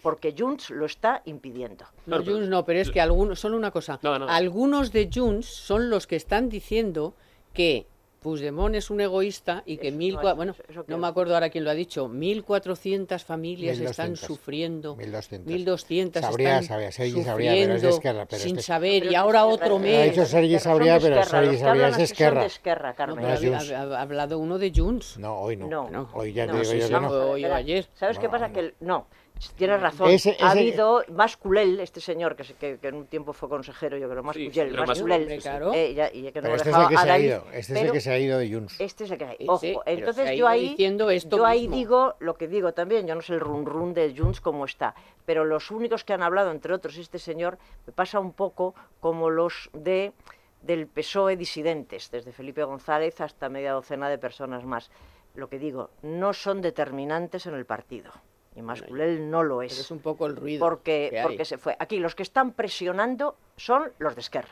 [0.02, 1.84] porque Junts lo está impidiendo.
[2.06, 4.28] No, Junts no, pero es que algunos, solo una cosa, No, no.
[4.28, 7.14] algunos de Junts son los que están diciendo
[7.54, 7.86] que
[8.20, 11.34] Puigdemont es un egoísta y que Eso mil, no, bueno, eso- eso no me acuerdo
[11.34, 14.20] ahora quién lo ha dicho, 1.400 familias están 1200.
[14.20, 15.52] sufriendo, 1200.
[15.52, 19.14] 1.200 Sabría, están sabría, Sergi sabría, pero es Esquerra, pero sin este- saber Pero y
[19.14, 20.10] es ahora otro es Ha mes.
[20.12, 22.44] dicho Sergi son sabría, pero Sergi sabría es son Esquerra.
[22.44, 23.24] Esquerra, No, Carmen.
[23.24, 25.18] No es ha, hablado uno de Junts.
[25.18, 25.66] No, hoy no.
[25.66, 25.90] No.
[25.90, 26.08] No.
[26.14, 27.08] Hoy ya No, te digo sí, yo sí, que no.
[27.08, 27.30] no.
[27.32, 27.88] Hoy o ayer.
[27.94, 28.46] ¿Sabes qué No, pasa?
[28.48, 28.54] no.
[28.54, 29.06] Que el- no,
[29.56, 30.10] tienes razón.
[30.10, 33.48] Ese- ha habido más culel, este señor que, se- que, que en un tiempo fue
[33.48, 35.00] consejero, yo creo, más Sí, culel, pero más
[35.42, 35.72] claro.
[35.74, 37.18] eh, ya- y ya que no Pero lo este es dejaba el que se ha
[37.18, 37.44] ido.
[37.52, 38.80] Este es el que se ha ido de Junts.
[38.80, 39.36] Este es el que hay.
[39.38, 41.76] Sí, Ojo, sí, entonces se ha yo ido ahí, diciendo esto yo ahí mismo.
[41.76, 44.94] digo lo que digo también, yo no sé el run run de Junts cómo está,
[45.26, 49.30] pero los únicos que han hablado, entre otros este señor, me pasa un poco como
[49.30, 50.12] los de
[50.62, 54.92] del PSOE disidentes, desde Felipe González hasta media docena de personas más.
[55.34, 58.12] Lo que digo, no son determinantes en el partido.
[58.54, 59.78] Y Masculel no lo Pero es.
[59.78, 61.24] es un poco el ruido porque, que hay.
[61.26, 61.74] porque se fue.
[61.78, 64.48] Aquí los que están presionando son los de Esquerra.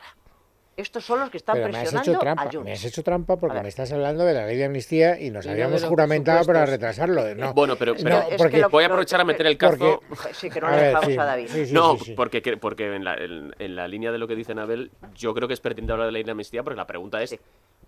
[0.77, 2.63] Estos son los que están Pero me has presionando hecho trampa, a Junts.
[2.63, 5.45] me has hecho trampa porque me estás hablando de la ley de amnistía y nos
[5.45, 7.35] Y habíamos juramentado para retrasarlo.
[7.35, 9.19] No, Bueno, pero, Es pero No, que- es porque- que lo- voy a lo- aprovechar
[9.21, 10.01] a meter el porque- cazo.
[10.33, 11.47] Sí, que no A le ver, dejamos sí, a David.
[11.49, 12.13] sí, sí, no, sí, sí.
[12.15, 15.33] porque, que- porque en, la, en- en la línea de lo que dice Nabel, yo
[15.35, 17.39] creo que es pertinente hablar de la ley de amnistía, porque la pregunta es, Sí.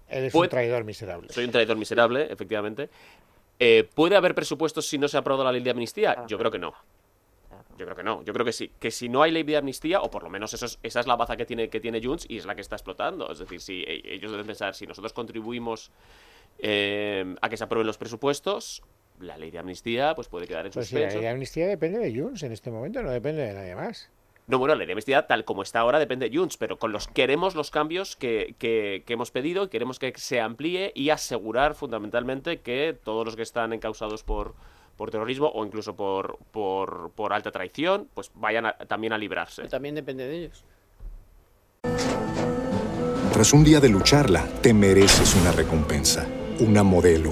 [0.09, 1.29] Eres un traidor miserable.
[1.31, 2.89] soy un traidor miserable, efectivamente,
[3.59, 6.13] eh, ¿puede haber presupuestos si no se ha aprobado la ley de amnistía?
[6.13, 6.27] Claro.
[6.27, 6.73] Yo creo que no.
[7.77, 8.23] Yo creo que no.
[8.23, 8.71] Yo creo que sí.
[8.79, 11.07] Que si no hay ley de amnistía, o por lo menos eso es- esa es
[11.07, 13.31] la baza que tiene, que tiene Junts y es la que está explotando.
[13.31, 15.91] Es decir, si e- ellos deben pensar, si nosotros contribuimos
[16.59, 18.83] eh, a que se aprueben los presupuestos,
[19.19, 21.17] la ley de amnistía pues puede quedar en Pues sí, la suspenso.
[21.17, 24.09] ley de amnistía depende de Junts en este momento, no depende de nadie más.
[24.45, 26.91] No, bueno, la ley de amnistía, tal como está ahora, depende de Junts, pero con
[26.91, 31.11] los queremos los cambios que, que- que hemos pedido y queremos que se amplíe y
[31.11, 34.53] asegurar fundamentalmente que todos los que están encausados por,
[34.97, 39.61] por terrorismo o incluso por, por, por alta traición, pues vayan a- también a librarse.
[39.61, 40.65] Pero también depende de ellos.
[43.31, 46.27] Tras un día de lucharla, te mereces una recompensa,
[46.59, 47.31] una modelo,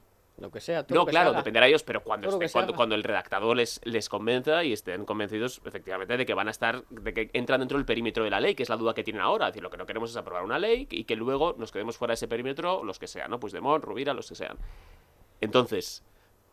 [0.41, 0.83] lo que sea.
[0.83, 3.79] todo No, lo que claro, dependerá de ellos, pero cuando, esté- cuando, el redactador les,
[3.85, 7.77] les convenza y estén convencidos efectivamente de que van a estar, de que entran dentro
[7.77, 9.47] del perímetro de la ley, que es la duda que tienen ahora.
[9.47, 11.95] Es decir, lo que no queremos es aprobar una ley y que luego nos quedemos
[11.97, 13.39] fuera de ese perímetro, los que sean, ¿no?
[13.39, 14.57] Pues Demont, Rubira, los que sean.
[15.39, 16.03] Entonces,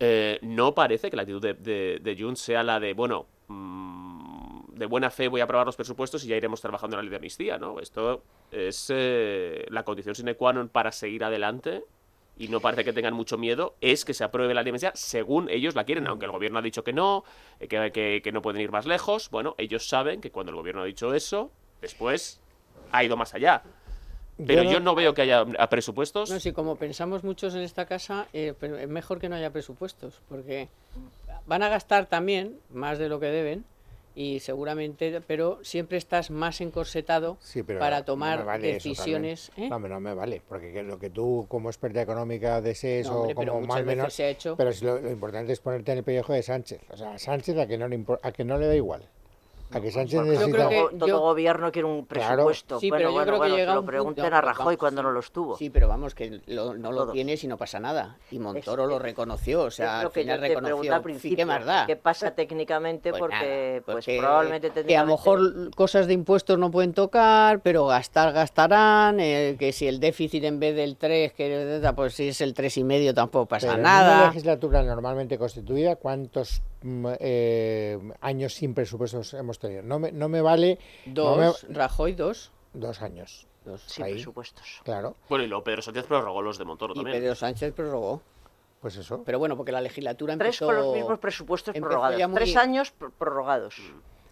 [0.01, 4.74] eh, no parece que la actitud de, de, de Junts sea la de, bueno, mm,
[4.74, 7.11] de buena fe voy a aprobar los presupuestos y ya iremos trabajando en la ley
[7.11, 7.81] de amnistía, ¿no?
[7.81, 8.22] Esto
[8.53, 11.83] es eh, la condición sine qua non para seguir adelante
[12.38, 15.74] y no parece que tengan mucho miedo, es que se apruebe la amnistía según ellos
[15.74, 17.24] la quieren, aunque el gobierno ha dicho que no,
[17.61, 19.29] eh, que, que- que no pueden ir más lejos.
[19.31, 22.40] Bueno, ellos saben que cuando el gobierno ha dicho eso, después
[22.92, 23.62] ha ido más allá.
[24.46, 26.31] Pero Yo yo no- veo que haya a presupuestos.
[26.31, 30.20] No, sí, como pensamos muchos en esta casa, eh, es mejor que no haya presupuestos,
[30.29, 30.68] porque
[31.46, 33.64] van a gastar también más de lo que deben
[34.18, 39.52] y seguramente, pero siempre estás más encorsetado Sí, pero para tomar vale decisiones.
[39.57, 39.68] ¿eh?
[39.68, 43.48] No, no me vale, porque que lo que tú como experta económica desees No, hombre,
[43.48, 44.57] o como más menos, se ha hecho.
[44.57, 46.81] pero si lo, lo importante es ponerte en el pellejo de Sánchez.
[46.90, 49.09] O sea, a Sánchez a que no le, a que no le da igual.
[49.70, 50.57] A que Sánchez Porque necesita...
[50.57, 52.26] creo que- todo, todo yo- gobierno quiere un Claro.
[52.46, 52.81] presupuesto.
[52.81, 54.40] Sí, bueno, pero yo bueno, creo que bueno, llega se lo un pregunten punto- a
[54.40, 55.57] Rajoy vamos, cuando no los tuvo.
[55.59, 57.12] Sí, pero vamos, que lo- no lo Todos.
[57.12, 58.16] tienes y no pasa nada.
[58.31, 60.94] Y Montoro lo es- reconoció, o sea, lo al que final reconoció.
[60.94, 61.37] al Sí, principio.
[61.37, 61.87] ¿qué más da?
[61.87, 63.11] ¿Qué pasa técnicamente?
[63.11, 66.94] Pues porque, nada, pues porque- probablemente que a lo mejor cosas de impuestos no pueden
[66.94, 72.14] tocar, pero gastar gastarán, eh, que si el déficit en vez del 3, que pues
[72.14, 74.26] si es el tres y medio tampoco pasa Pero en una nada.
[74.28, 79.83] legislatura normalmente constituida, ¿cuántos eh, años sin presupuestos hemos tenido?
[79.83, 83.47] No me, no me vale no me- Dos, Rajoy dos, dos años.
[83.64, 83.83] dos.
[83.83, 84.12] Sin ahí.
[84.14, 84.81] presupuestos.
[84.85, 87.21] Claro, Bueno, y luego Pedro Sánchez prorrogó los de Montoro Y también.
[87.21, 88.23] Pedro Sánchez prorrogó.
[88.81, 89.23] pues eso.
[89.25, 90.67] Pero bueno, porque la legislatura Tres empezó...
[90.67, 92.29] con los mismos presupuestos prorrogados.
[92.29, 93.75] muy- Tres años pr- prorrogados.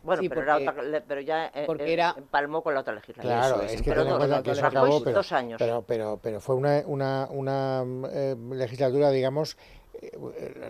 [0.05, 2.95] Bueno, Sí, pero, era otra- pero ya eh, porque eh, era- empalmó con la otra
[2.95, 3.41] legislatura.
[3.41, 5.59] Claro, Eso es, es, que pero cuenta dos, que eso Rajoy acabó, pero, dos años.
[5.59, 9.57] pero, pero, pero fue una, una, una eh, legislatura, digamos,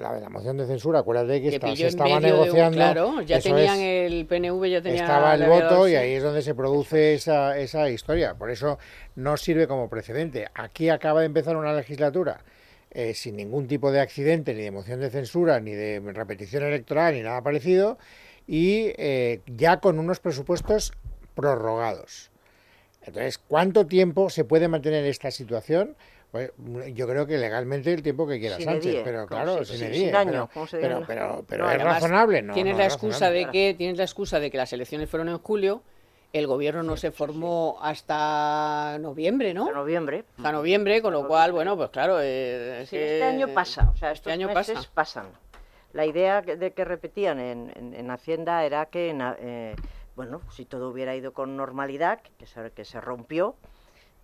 [0.01, 2.77] la de la moción de censura, acuérdate que, se estaba un- negociando.
[2.77, 5.03] claro, ya tenían es, el PNV, ya tenía...
[5.03, 8.35] estaba el voto y ahí es donde se produce esa, esa historia.
[8.35, 8.79] Por eso
[9.15, 10.47] no sirve como precedente.
[10.55, 12.45] Aquí acaba de empezar una legislatura
[12.91, 17.15] eh, sin ningún tipo de accidente, ni de moción de censura, ni de repetición electoral,
[17.15, 17.99] ni nada parecido,
[18.47, 20.93] y eh, ya con unos presupuestos
[21.35, 22.31] prorrogados.
[23.03, 25.97] Entonces, ¿cuánto tiempo se puede mantener esta situación?
[26.37, 29.90] Pues, yo creo que legalmente el tiempo que quiera Sánchez, die, pero claro, si- sin
[29.92, 31.07] die, daño, pero, se pero, diga.
[31.07, 32.55] pero, pero No, es además, razonable, ¿no?
[32.55, 33.38] tienes no la excusa razonable.
[33.46, 35.83] de que tienes la excusa de que las elecciones fueron en julio,
[36.33, 39.68] el gobierno no se formó hasta noviembre, ¿no?
[39.68, 40.25] En noviembre.
[40.37, 43.90] Hasta noviembre, con lo cual, bueno, pues claro, eh, es Sí, que este año pasa,
[43.92, 44.90] o sea, estos este año meses pasa.
[44.94, 45.27] pasan.
[45.92, 49.75] La idea de que repetían en, en- en Hacienda era que, en a- eh,
[50.14, 53.55] bueno, si todo hubiera ido con normalidad, que se, que se rompió,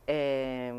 [0.06, 0.72] eh,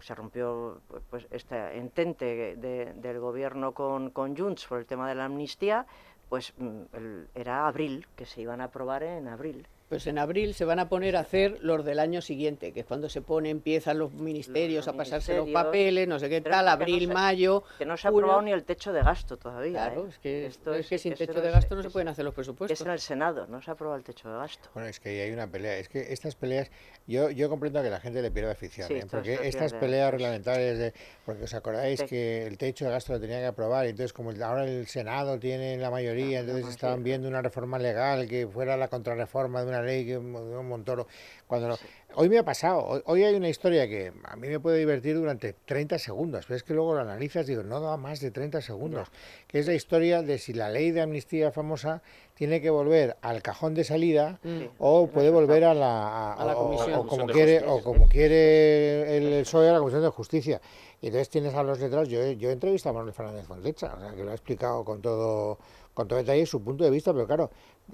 [0.00, 5.14] se rompió pues este entente de- del gobierno con, con Junts por el tema de
[5.14, 5.86] la amnistía,
[6.28, 9.68] pues mm, el- era abril, que se iban a aprobar en abril.
[9.94, 12.86] Pues en abril se van a poner a hacer los del año siguiente, que es
[12.86, 16.52] cuando se pone, empiezan los ministerios Los a pasarse los papeles, no sé qué pero
[16.56, 17.62] tal, no abril, se- mayo.
[17.78, 19.86] Que no se ha aprobado ni el techo de gasto todavía.
[19.86, 20.08] Claro, ¿eh?
[20.08, 22.24] es que, Esto es que sin techo de es- gasto no se es- pueden hacer
[22.24, 22.80] los Es presupuestos.
[22.80, 24.68] en el Senado, no se ha aprobado el techo de gasto.
[24.74, 25.76] Bueno, es que ahí hay una pelea.
[25.78, 26.72] Es que estas peleas,
[27.06, 29.06] yo, yo comprendo que la gente le pierda afición, Sí, ¿eh?
[29.08, 30.20] porque estas pierde, peleas pues.
[30.22, 30.92] reglamentarias, de,
[31.24, 32.06] porque os acordáis Sí.
[32.06, 34.88] que el techo de gasto lo tenía que aprobar, y entonces como el- ahora el
[34.88, 39.68] Senado tiene la mayoría, entonces estaban viendo una reforma legal que fuera la contrarreforma de
[39.68, 41.06] una ley que de un Montoro.
[41.46, 41.78] Cuando lo-
[42.16, 45.16] Hoy me ha pasado, hoy, hoy hay una historia que a mí me puede divertir
[45.16, 48.30] durante 30 segundos, pero es que luego lo analizas y digo, no da más de
[48.30, 49.08] 30 segundos,
[49.48, 52.02] que es la historia de si la ley de amnistía famosa
[52.34, 54.62] tiene que volver al cajón de salida Mm.
[54.78, 57.00] o puede no volver a la, A la o- comisión.
[57.00, 57.74] o, como de quiere Justicia.
[57.74, 60.60] o como quiere el PSOE a la comisión de justicia
[61.00, 63.78] y entonces tienes a los letrados yo, he- yo he entrevistado a Manuel Fernández o
[63.78, 65.58] sea que lo ha explicado con todo
[65.94, 67.50] con todo detalle su punto de vista pero claro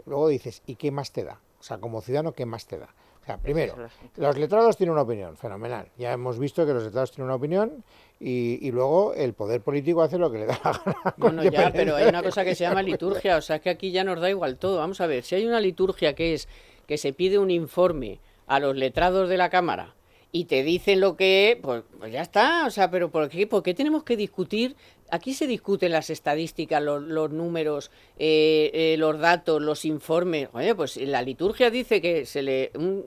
[0.07, 2.89] luego dices y qué más te da o sea como ciudadano qué más te da
[3.21, 3.77] o sea primero
[4.17, 5.89] los letrados tienen una opinión fenomenal.
[5.97, 7.85] Ya hemos visto que los letrados tienen una opinión
[8.19, 11.37] y, y luego el poder político hace lo que le da la gana No, con
[11.37, 13.93] no, ya, pero hay una cosa que se llama liturgia, o sea, es que aquí
[13.93, 14.79] ya nos da igual todo.
[14.79, 16.49] Vamos a ver, si hay una liturgia que es
[16.87, 19.95] que se pide un informe a los letrados de la Cámara
[20.33, 24.05] y te dicen lo que, pues, pues ya está, o sea, pero ¿por qué, tenemos
[24.05, 24.77] que discutir?
[25.11, 30.49] Aquí se discuten las estadísticas, los, los números, eh, eh, los datos, los informes.
[30.53, 33.05] Oye, pues la liturgia dice que se le un-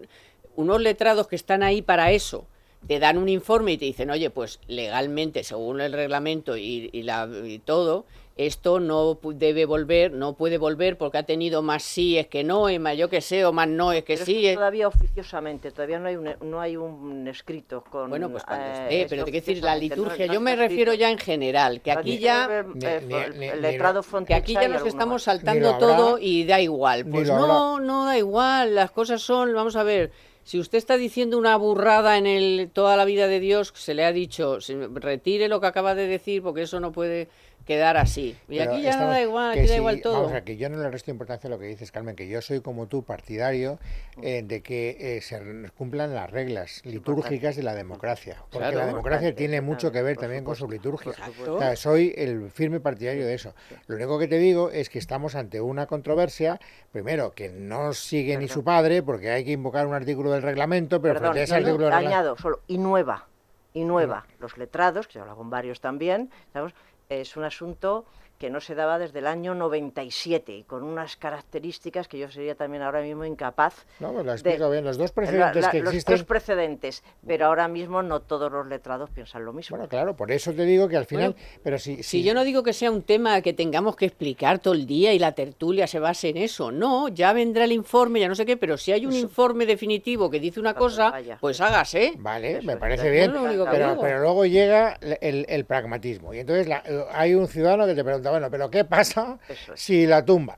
[0.55, 2.45] unos letrados que están ahí para eso
[2.87, 7.03] te dan un informe y te dicen, oye, pues legalmente, según el reglamento y, y
[7.03, 11.83] la, y todo, esto no pu- debe volver, no puede volver porque ha tenido más
[11.83, 14.47] síes que no, y más yo que sé, o más no es que Pero sí.
[14.47, 18.09] es- todavía oficiosamente, todavía no hay un, no hay un escrito con...
[18.09, 20.41] Bueno, pues cuando eh, esté, esto pero te quiero decir, la no- liturgia, no yo
[20.41, 22.65] me refiero ya en general, que aquí ya...
[22.73, 26.43] Ni- Eh, ni- el ni letrado Que aquí ya nos estamos saltando habrá, todo y
[26.45, 27.05] da igual.
[27.05, 28.73] Pues no, no da igual.
[28.75, 30.11] Las cosas son, vamos a ver,
[30.43, 34.05] si usted está diciendo una burrada en el toda la vida de Dios, se le
[34.05, 34.59] ha dicho,
[34.95, 37.29] retire lo que acaba de decir porque eso no puede
[37.65, 38.35] quedar así.
[38.49, 40.13] Y Pero aquí ya no da igual, aquí da si- igual todo.
[40.23, 42.41] Vamos a que yo no le resto importancia a lo que dices, Carmen, que yo
[42.41, 43.79] soy como tú partidario
[44.21, 45.41] eh, de que eh, se
[45.77, 48.37] cumplan las reglas litúrgicas de la democracia.
[48.51, 48.77] Porque Claro.
[48.79, 51.13] la democracia tiene mucho que ver también con su supuesto, liturgia.
[51.25, 51.55] supuesto.
[51.55, 53.53] O sea, soy el firme partidario de eso.
[53.87, 56.59] Lo único que te digo es que estamos ante una controversia,
[56.91, 61.01] primero, que no sigue ni su padre, porque hay que invocar un artículo del reglamento,
[61.01, 62.17] pero Perdón, frente a ese no, no, artículo del reglamento...
[62.19, 63.27] añado solo, y nueva,
[63.73, 64.25] y nueva.
[64.39, 66.73] Los letrados, que yo hablo con varios también, ¿sabes?
[67.09, 68.05] Es un asunto
[68.37, 72.55] que no se daba desde el año 97 y con unas características que yo sería
[72.55, 74.83] también ahora mismo incapaz No, pues lo de- explico bien.
[74.83, 76.15] Los dos la- precedentes la- que los existen...
[76.15, 79.77] tres precedentes, pero ahora mismo no todos los letrados piensan lo mismo.
[79.77, 81.33] Bueno, claro, por eso te digo que al final...
[81.33, 84.59] Bueno, pero si, Si yo no digo que sea un tema que tengamos que explicar
[84.59, 88.19] todo el día y la tertulia se base en eso, no, ya vendrá el informe,
[88.19, 91.37] ya no sé qué, pero si hay un informe definitivo que dice una cosa, vaya.
[91.39, 92.13] pues hágase.
[92.17, 93.31] Vale, Eso me parece bien,
[93.71, 96.33] pero, luego llega el, el pragmatismo.
[96.33, 99.59] Y entonces la- hay un ciudadano que te pregunta, bueno, pero ¿qué pasa es.
[99.75, 100.57] si la tumban?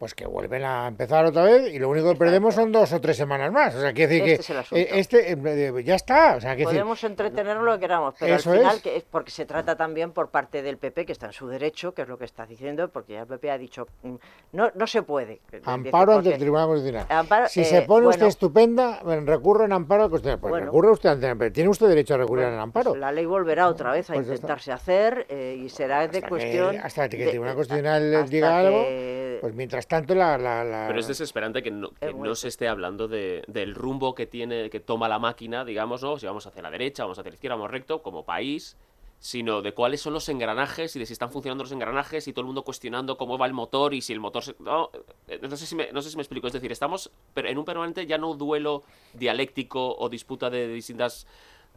[0.00, 3.02] Pues que vuelven a empezar otra vez y lo único que perdemos son dos o
[3.02, 3.74] tres semanas más.
[3.74, 4.76] O sea, quiere decir Este es el que asunto.
[4.80, 5.36] eh, este eh,
[5.78, 6.36] eh, ya está.
[6.36, 8.82] O sea, quiere decir, Podemos entretenernos lo que queramos, pero Eso al final, es.
[8.82, 11.92] que es porque se trata también por parte del PP, que está en su derecho,
[11.92, 14.14] que es lo que está diciendo, porque ya el PP ha dicho, mm,
[14.52, 15.42] no, no se puede.
[15.66, 17.06] Amparo ante el Tribunal Constitucional.
[17.10, 20.40] Amparo, si eh, se pone usted estupenda, recurre en amparo al Constitucional.
[20.40, 20.64] Pues Bueno.
[20.68, 22.92] recurre usted ante pero tiene usted derecho a recurrir Bueno, en amparo.
[22.92, 26.26] pues la ley volverá otra vez a Pues intentarse hacer eh, y será de que-
[26.30, 26.78] cuestión.
[26.82, 30.38] hasta que el Tribunal de- Constitucional diga algo, que- Pues mientras tanto la...
[30.38, 33.42] la- la- Pero es desesperante que no, que Es muy no se esté hablando de,
[33.48, 36.16] del rumbo que tiene, que toma la máquina, digamos, ¿no?
[36.18, 38.76] Si vamos hacia la derecha, vamos hacia la izquierda, vamos recto, como país,
[39.18, 42.42] sino de cuáles son los engranajes y de si están funcionando los engranajes y todo
[42.42, 44.54] el mundo cuestionando cómo va el motor y si el motor se...
[44.60, 44.90] No,
[45.28, 46.46] eh, no sé si me, no sé si me explico.
[46.46, 51.26] Es decir, estamos pero en un permanente ya no duelo dialéctico o disputa de distintas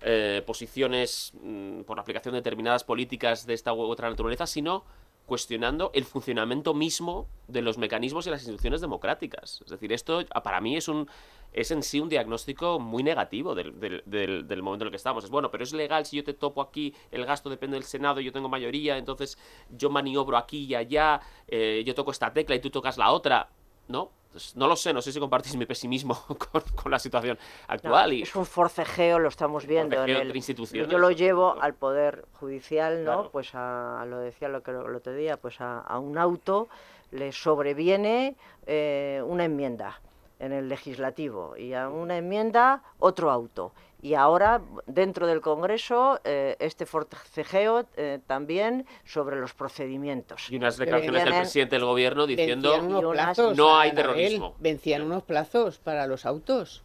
[0.02, 4.84] eh, posiciones mm, por la aplicación de determinadas políticas de esta u otra naturaleza, sino
[5.26, 9.62] cuestionando el funcionamiento mismo de los mecanismos y las instituciones democráticas.
[9.64, 11.08] Es decir, esto ah, para mí es un
[11.54, 14.02] es en sí un diagnóstico muy negativo del, del,
[14.48, 15.24] del- momento en el que estamos.
[15.24, 18.20] Es bueno, pero es legal si yo te topo aquí, el gasto depende del Senado,
[18.22, 19.38] yo tengo mayoría, entonces
[19.70, 23.50] yo maniobro aquí y allá, eh, yo toco esta tecla y tú tocas la otra.
[23.88, 26.16] No, Pues no lo sé, no sé si compartís mi pesimismo
[26.52, 28.14] con, con la situación No, actual.
[28.14, 30.04] y, Es un forcejeo, lo estamos viendo.
[30.04, 30.90] en el- instituciones.
[30.92, 33.14] Yo lo llevo al Poder Judicial, ¿no?
[33.14, 33.30] Claro.
[33.32, 36.68] Pues a, lo decía lo que el otro día, pues a, a un auto
[37.12, 40.02] le sobreviene eh, una enmienda
[40.40, 43.72] en el legislativo y a una enmienda otro auto.
[44.04, 50.52] Y ahora, dentro del Congreso, eh, este forcejeo eh, también sobre los procedimientos.
[50.52, 53.56] y unas declaraciones del presidente del gobierno diciendo unos plazos.
[53.56, 54.56] No hay Anabel, terrorismo.
[54.60, 56.84] Vencían unos plazos para los autos.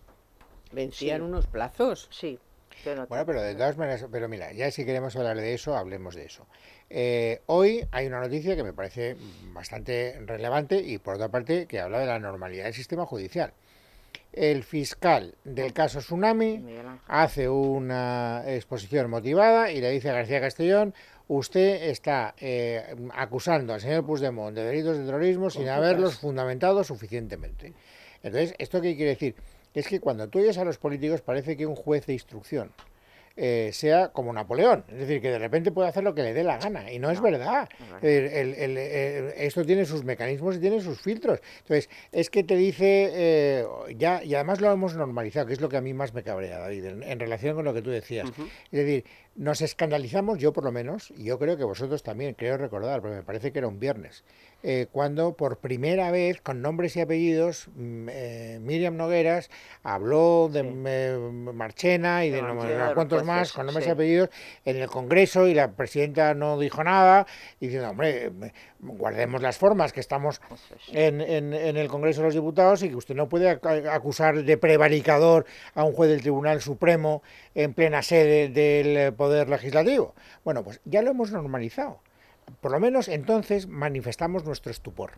[0.70, 1.24] Vencían Sí.
[1.26, 2.06] unos plazos.
[2.12, 2.38] Sí.
[3.08, 6.24] Bueno, pero de todas maneras, pero mira, ya si queremos hablar de eso, hablemos de
[6.24, 6.46] eso.
[6.88, 9.16] Eh, hoy hay una noticia que me parece
[9.52, 13.52] bastante relevante y por otra parte que habla de la normalidad del sistema judicial.
[14.32, 16.62] El fiscal del caso Tsunami
[17.06, 20.94] hace una exposición motivada y le dice a García Castellón,
[21.28, 27.72] usted está eh, acusando al señor Puigdemont de delitos de terrorismo sin haberlos fundamentado suficientemente.
[28.22, 29.34] Entonces, ¿esto qué quiere decir?
[29.74, 32.72] Es que cuando tú oyes a los políticos parece que un juez de instrucción
[33.40, 36.42] eh, sea como Napoleón, es decir, que de repente puede hacer lo que le dé
[36.42, 37.68] la gana, y no, es verdad.
[37.88, 41.40] no es decir, el- el- el- esto tiene sus mecanismos y tiene sus filtros.
[41.60, 43.64] Entonces, es que te dice, eh,
[43.96, 46.58] ya, y además lo hemos normalizado, que es lo que a mí más me cabrea,
[46.58, 48.28] David, en, en relación con lo que tú decías.
[48.72, 49.04] Es decir,
[49.38, 53.16] nos escandalizamos, yo por lo menos, y yo creo que vosotros también, creo recordar, porque
[53.16, 54.24] me parece que era un viernes,
[54.64, 59.48] eh, cuando por primera vez, con nombres y apellidos, mm, eh, Miriam Nogueras
[59.84, 60.68] habló de Sí.
[60.86, 61.16] eh,
[61.54, 63.90] Marchena y de no, no cuántos los más, con nombres sí.
[63.90, 64.30] y apellidos,
[64.64, 67.24] en el Congreso y la presidenta no dijo nada,
[67.60, 68.30] diciendo, hombre, eh,
[68.80, 70.94] guardemos las formas, que estamos Eso es.
[70.96, 74.42] en, en- en el Congreso de los Diputados y que usted no puede ac- acusar
[74.42, 77.22] de prevaricador a un juez del Tribunal Supremo
[77.54, 80.14] en plena sede del eh, Poder Legislativo.
[80.42, 82.00] Bueno, pues ya lo hemos normalizado.
[82.62, 85.12] Por lo menos entonces manifestamos nuestro estupor.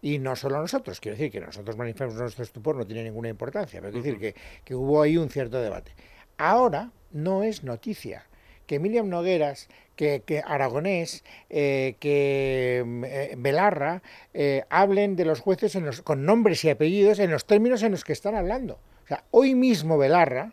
[0.00, 3.80] Y no solo nosotros, quiero decir que nosotros manifestamos nuestro estupor no tiene ninguna importancia,
[3.80, 5.90] pero quiero decir que, que hubo ahí un cierto debate.
[6.38, 8.24] Ahora no es noticia
[8.68, 14.00] que Miriam Nogueras, que, que Aragonés, eh, que eh, Belarra
[14.32, 17.90] eh, hablen de los jueces en los- con nombres y apellidos en los términos en
[17.90, 18.74] los que están hablando.
[19.04, 20.52] O sea, hoy mismo Belarra,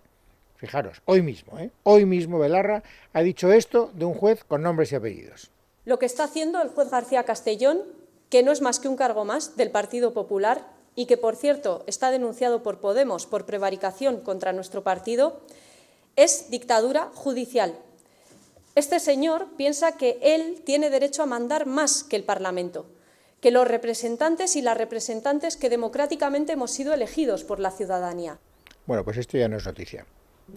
[0.58, 1.72] fijaros, hoy mismo, ¿eh?
[1.84, 5.50] hoy mismo Belarra ha dicho esto de un juez con nombres y apellidos.
[5.86, 7.82] Lo que está haciendo el juez García Castellón,
[8.30, 11.84] que no es más que un cargo más del Partido Popular y que, por cierto,
[11.88, 15.40] está denunciado por Podemos por prevaricación contra nuestro partido,
[16.16, 17.78] es dictadura judicial.
[18.76, 22.86] Este señor piensa que él tiene derecho a mandar más que el Parlamento,
[23.42, 28.40] que los representantes y las representantes que democráticamente hemos sido elegidos por la ciudadanía.
[28.88, 30.06] Bueno, pues esto ya no es noticia,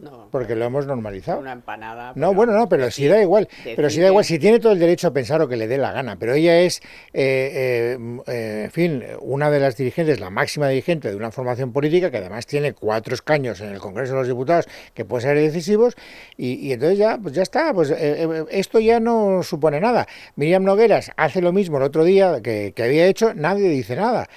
[0.00, 1.40] No, porque lo hemos normalizado.
[1.40, 2.12] una empanada.
[2.14, 3.48] No, bueno, no, pero si decir- da igual.
[3.64, 5.66] Pero si decir da igual, si tiene todo el derecho a pensar lo que le
[5.66, 6.16] dé la gana.
[6.16, 6.80] Pero ella es,
[7.12, 7.98] eh, eh,
[8.28, 12.18] eh, en fin, una de las dirigentes, la máxima dirigente de una formación política que
[12.18, 15.96] además tiene cuatro escaños en el Congreso de los Diputados que pueden ser decisivos.
[16.36, 17.74] Y, y entonces ya, pues ya está.
[17.74, 20.06] Pues esto ya no supone nada.
[20.36, 24.28] Miriam Nogueras hace lo mismo el otro día que, que había hecho, nadie dice nada.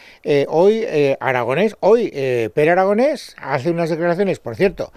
[0.48, 2.10] Hoy eh, Aragonés, hoy
[2.54, 4.92] Pere Aragonés hace unas declaraciones, por cierto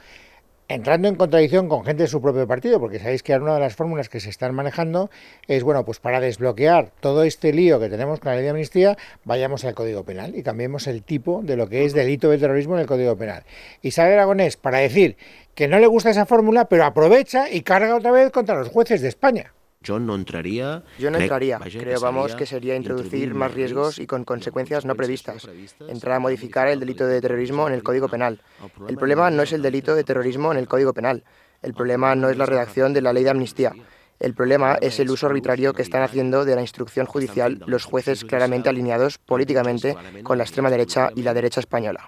[0.69, 3.77] entrando en contradicción con gente de su propio partido, porque sabéis que una de las
[3.77, 5.11] fórmulas que se están manejando
[5.47, 8.97] es, bueno, pues para desbloquear todo este lío que tenemos con la ley de amnistía,
[9.25, 12.75] vayamos al Código Penal y cambiemos el tipo de lo que es delito de terrorismo
[12.75, 13.45] en el Código Penal.
[13.83, 15.17] Y sale Aragonés para decir
[15.55, 19.01] que no le gusta esa fórmula, pero aprovecha y carga otra vez contra los jueces
[19.01, 19.53] de España.
[19.87, 20.83] Jo no entraria...
[20.99, 21.59] Yo no entraría.
[21.59, 25.49] Creo, vamos, que sería introducir más riesgos y con consecuencias no previstas.
[25.89, 28.41] Entrar a modificar el delito de terrorismo en el Código Penal.
[28.89, 31.25] El problema no es el delito de terrorismo en el Código Penal.
[31.63, 33.73] El problema no es la redacción de la ley de amnistía.
[34.19, 38.25] El problema es el uso arbitrario que están haciendo de la instrucción judicial los jueces
[38.25, 42.01] claramente alineados políticamente con la extrema derecha y la derecha española.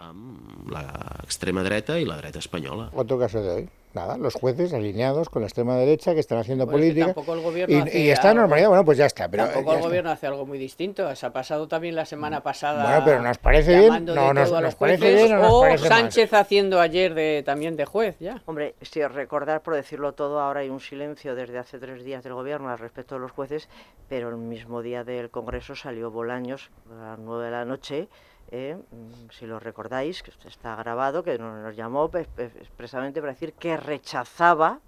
[0.69, 2.91] amb l'extrema dreta i la dreta espanyola.
[2.93, 3.69] Otro caso de hoy.
[3.99, 7.15] Nada, los jueces alineados con la extrema derecha que están haciendo Bueno, es que política.
[7.15, 9.29] tampoco el gobierno y, hace y está algo- normalidad, bueno, pues ya está.
[9.29, 9.89] Pero, Tampoco ya el está.
[9.89, 11.17] gobierno hace algo muy distinto.
[11.17, 12.85] Se ha pasado también la semana pasada.
[12.85, 13.83] Bueno, pero ¿nos parece bien?
[13.87, 15.79] llamando de No, nos- todo a los nos parece jueces, bien o nos mal.
[15.81, 18.41] Sánchez haciendo ayer de, también de juez, ya.
[18.47, 22.23] Hombre, si os recordar, por decirlo todo, ahora hay un silencio desde hace tres días
[22.23, 23.69] del Gobierno al respecto de los jueces,
[24.09, 28.09] pero el mismo día del Congreso salió Bolaños a las nueve de la noche,
[28.51, 33.77] eh, mm, si lo recordáis, que está grabado, que nos llamó expresamente para decir que
[33.77, 34.81] rechazaba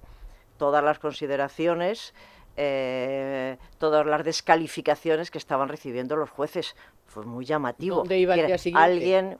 [0.56, 2.14] todas las consideraciones,
[2.56, 6.74] eh, todas las descalificaciones que estaban recibiendo los jueces.
[7.06, 7.96] Fue muy llamativo.
[7.96, 8.84] ¿Dónde iba el día siguiente?
[8.84, 9.38] Alguien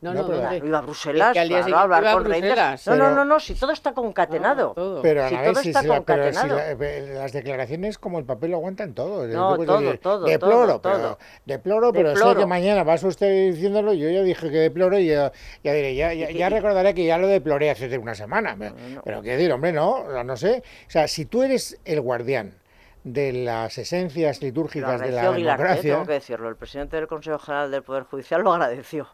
[0.00, 0.56] No, No, no, pero- ¿dónde?
[0.64, 2.86] Iba a Bruselas, que al día claro, a hablar con Reinders.
[2.86, 4.70] No, no, Pero- no, no, si todo está concatenado.
[4.70, 5.02] Ah, todo.
[5.02, 6.56] Pero Si a ver todo si, está si la- pero si concatenado.
[6.78, 9.26] la- eh, las declaraciones como el papel lo aguantan todo.
[9.26, 11.18] No, puedes todo, decir, todo, Deploro, todo, pero, todo.
[11.46, 13.92] deploro, pero sé que mañana vas usted diciéndolo.
[13.92, 15.32] Yo ya dije que deploro y ya,
[15.64, 18.54] ya diré, ya, ya, ya recordaré que ya lo deploré hace una semana.
[18.56, 20.62] Pero, pero qué decir, hombre, no, no sé.
[20.86, 22.54] O sea, si tú eres el guardián
[23.02, 25.62] de las esencias Lo litúrgicas de la agradeció Aguilar, ¿eh?
[25.62, 25.92] democracia.
[25.94, 26.48] tengo que decirlo.
[26.48, 29.08] El presidente del Consejo General del Poder Judicial lo agradeció.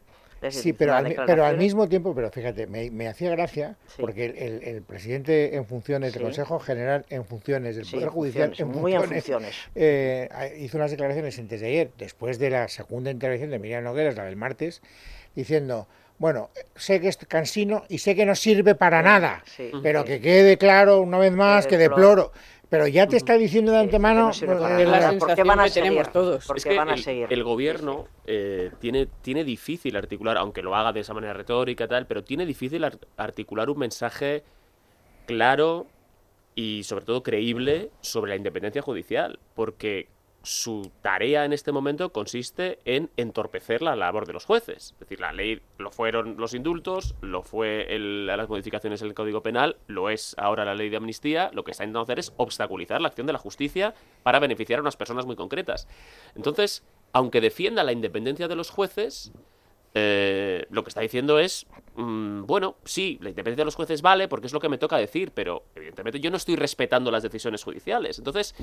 [0.45, 3.97] Decir, Sí, pero al, pero al mismo tiempo, pero fíjate, me, me hacía gracia Sí.
[4.01, 6.25] porque el, el- el presidente en funciones del Sí.
[6.25, 9.57] Consejo General en funciones del Sí, Poder Judicial funciones, en muy en funciones, funciones.
[9.75, 14.17] eh, hizo unas declaraciones antes de ayer, después de la segunda intervención de Miriam Nogueras,
[14.17, 14.83] la del martes,
[15.35, 20.03] diciendo, bueno, sé que es cansino y sé que no sirve para nada, sí, pero
[20.03, 20.09] sí.
[20.09, 22.33] que quede claro una vez más que deploro.
[22.71, 24.31] Pero ya te está diciendo de sí, antemano...
[24.31, 25.13] no eh, Es la nada.
[25.13, 26.13] la- ¿Por qué sensación van a que tenemos seguir?
[26.13, 26.47] todos.
[26.47, 27.27] Porque es que van a el, seguir.
[27.31, 31.89] el gobierno eh, tiene, tiene difícil articular, aunque lo haga de esa manera retórica y
[31.89, 34.43] tal, pero tiene difícil ar- articular un mensaje
[35.27, 35.87] claro
[36.55, 40.09] y sobre todo creíble sobre la independencia judicial, porque
[40.45, 44.93] su tarea en este momento consiste en entorpecer la labor de los jueces.
[44.93, 49.43] Es decir, la ley lo fueron los indultos, lo fue las modificaciones en el Código
[49.43, 53.01] Penal, lo es ahora la ley de amnistía, lo que está intentando hacer es obstaculizar
[53.01, 55.89] la acción de la justicia para beneficiar a unas personas muy concretas.
[56.35, 59.33] Entonces, aunque defienda la independencia de los jueces,
[59.97, 64.27] eh, lo que está diciendo es, mm, bueno, sí, la independencia de los jueces vale
[64.27, 67.63] porque es lo que me toca decir, pero evidentemente yo no estoy respetando las decisiones
[67.63, 68.19] judiciales.
[68.19, 68.57] Entonces,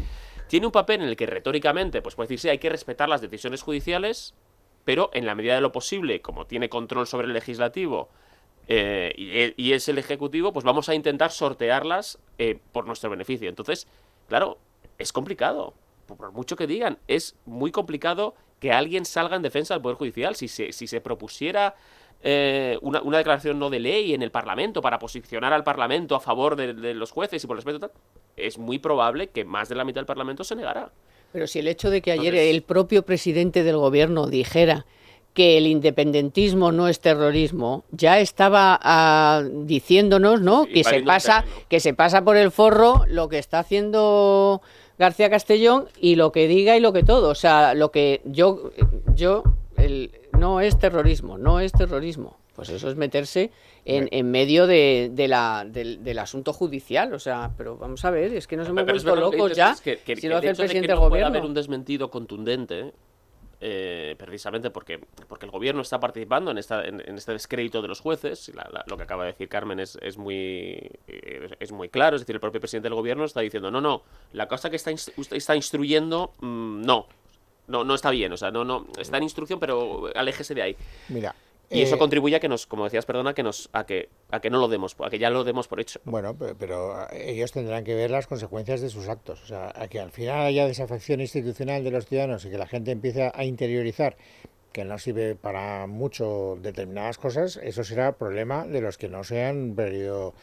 [0.48, 3.22] tiene un papel en el que retóricamente, pues puede decir, sí, hay que respetar las
[3.22, 4.34] decisiones judiciales,
[4.84, 8.10] pero en la medida de lo posible, como tiene control sobre el legislativo
[8.68, 13.48] eh, y, es el ejecutivo, pues vamos a intentar sortearlas eh, por nuestro beneficio.
[13.48, 13.88] Entonces,
[14.28, 14.58] claro,
[14.98, 15.74] es complicado.
[16.08, 20.36] Por mucho que digan, es muy complicado que alguien salga en defensa del Poder Judicial.
[20.36, 21.76] Si se, si se propusiera
[22.22, 26.20] eh, una, una declaración no de ley en el Parlamento para posicionar al Parlamento a
[26.20, 27.92] favor de, de los jueces y por respeto tal,
[28.38, 30.92] es muy probable que más de la mitad del Parlamento se negara.
[31.34, 34.86] Pero si el hecho de que ayer Entonces- el propio presidente del gobierno dijera
[35.34, 40.66] que el independentismo no es terrorismo, ya estaba ah, diciéndonos, ¿no?
[40.66, 44.62] Sí, que se pasa, que se pasa por el forro lo que está haciendo
[45.02, 47.28] García Castellón y lo que diga y lo que todo.
[47.30, 48.72] O sea, lo que yo,
[49.14, 49.44] yo,
[49.76, 52.38] el, no es terrorismo, no es terrorismo.
[52.56, 53.50] Pues eso es meterse
[53.86, 57.14] en, en medio de, de la, del, del asunto judicial.
[57.14, 59.58] O sea, pero vamos a ver, es que nos hemos Pero es vuelto que locos
[59.58, 59.76] ya.
[59.84, 61.28] que- que- si lo hace el de que presidente no del gobierno.
[61.30, 62.92] haber un desmentido contundente,
[63.64, 68.00] eh, precisamente porque, porque el gobierno está participando en, esta, en, este descrédito de los
[68.00, 68.52] jueces.
[68.56, 72.16] la- lo que acaba de decir Carmen es, es muy, eh, es muy claro.
[72.16, 74.02] Es decir, el propio presidente del gobierno está diciendo, no, no,
[74.34, 77.08] la causa que está, está instruyendo, mm, no.
[77.68, 80.76] No, no está bien, o sea, no, no, está en instrucción, pero aléjese de ahí.
[81.08, 81.34] Mira.
[81.72, 84.40] Y eso eh, contribuye a que nos, como decías, perdona, que nos, a que, a
[84.42, 86.00] que no lo demos, a que ya lo demos por hecho.
[86.06, 89.42] Bueno, pero, pero ellos tendrán que ver las consecuencias de sus actos.
[89.44, 92.68] O sea, a que al final haya desafección institucional de los ciudadanos y que la
[92.68, 94.18] gente empiece a interiorizar
[94.74, 99.44] que no sirve para mucho determinadas cosas, eso será problema de los que no se
[99.44, 100.34] han querido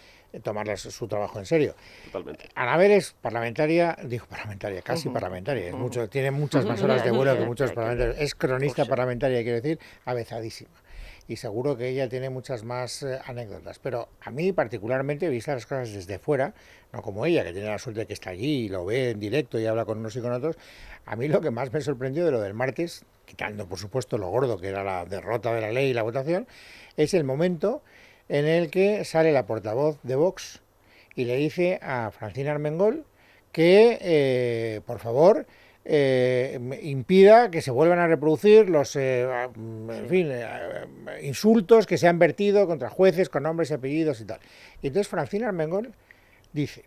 [0.42, 1.74] tomar las- su trabajo en serio.
[2.06, 2.46] Totalmente.
[2.54, 7.36] Anabel es parlamentaria, digo parlamentaria, casi parlamentaria, es mucho, tiene muchas más horas de vuelo
[7.38, 8.18] que muchos parlamentarios.
[8.18, 10.70] Es cronista parlamentaria, quiero decir, avezadísima.
[11.28, 13.78] Y seguro que ella tiene muchas más eh, anécdotas.
[13.78, 16.54] Pero a mí, particularmente, vista las cosas desde fuera,
[16.92, 19.20] no como ella, que tiene la suerte de que está allí y lo ve en
[19.20, 20.56] directo y habla con unos y con otros,
[21.04, 24.30] a mí lo que más me sorprendió de lo del martes, quitando por supuesto lo
[24.30, 26.48] gordo que era la derrota de la ley y la votación,
[26.96, 27.82] es el momento
[28.28, 30.60] en el que sale la portavoz de Vox
[31.14, 33.04] y le dice a Francina Armengol
[33.52, 35.46] que, eh, por favor,
[35.90, 39.26] eh, impida que se vuelvan a reproducir los eh,
[39.56, 40.86] mm, en fin, eh,
[41.22, 44.38] insultos que se han vertido contra jueces con nombres y apellidos y tal.
[44.82, 45.94] Y entonces Francina Armengol
[46.52, 46.84] dice,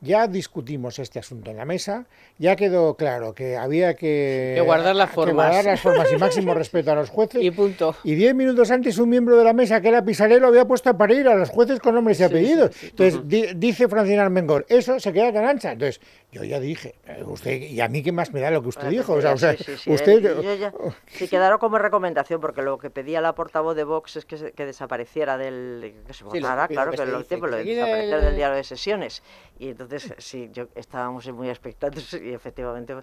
[0.00, 2.04] ya discutimos este asunto en la mesa,
[2.38, 5.34] ya quedó claro que había que, Que guardar las que formas.
[5.34, 7.42] guardar las formas y máximo respeto a los jueces.
[7.42, 7.96] Y punto.
[8.04, 10.98] Y diez minutos antes un miembro de la mesa, que era Pisarello, había puesto a
[10.98, 12.76] parir a los jueces con nombres y apellidos.
[12.82, 15.72] Entonces, di- dice Francina Armengol, eso se queda tan ancha.
[15.72, 16.02] Entonces,
[16.34, 18.88] yo ya dije, eh, usted, y a mí qué más me da lo que usted
[18.88, 19.12] dijo.
[19.14, 20.24] O sea, o sea, Sí, sí, sí, usted...
[20.26, 20.72] eh, yo ya-
[21.06, 24.52] sí, quedaron como recomendación, porque lo que pedía la portavoz de Vox es que, se-
[24.52, 25.94] que desapareciera del.
[26.06, 28.64] que se votara, claro, que que lo, dice, pues, lo desaparecer el- del diario de
[28.64, 29.22] sesiones.
[29.60, 32.96] Y entonces, sí, yo estábamos muy expectantes y efectivamente,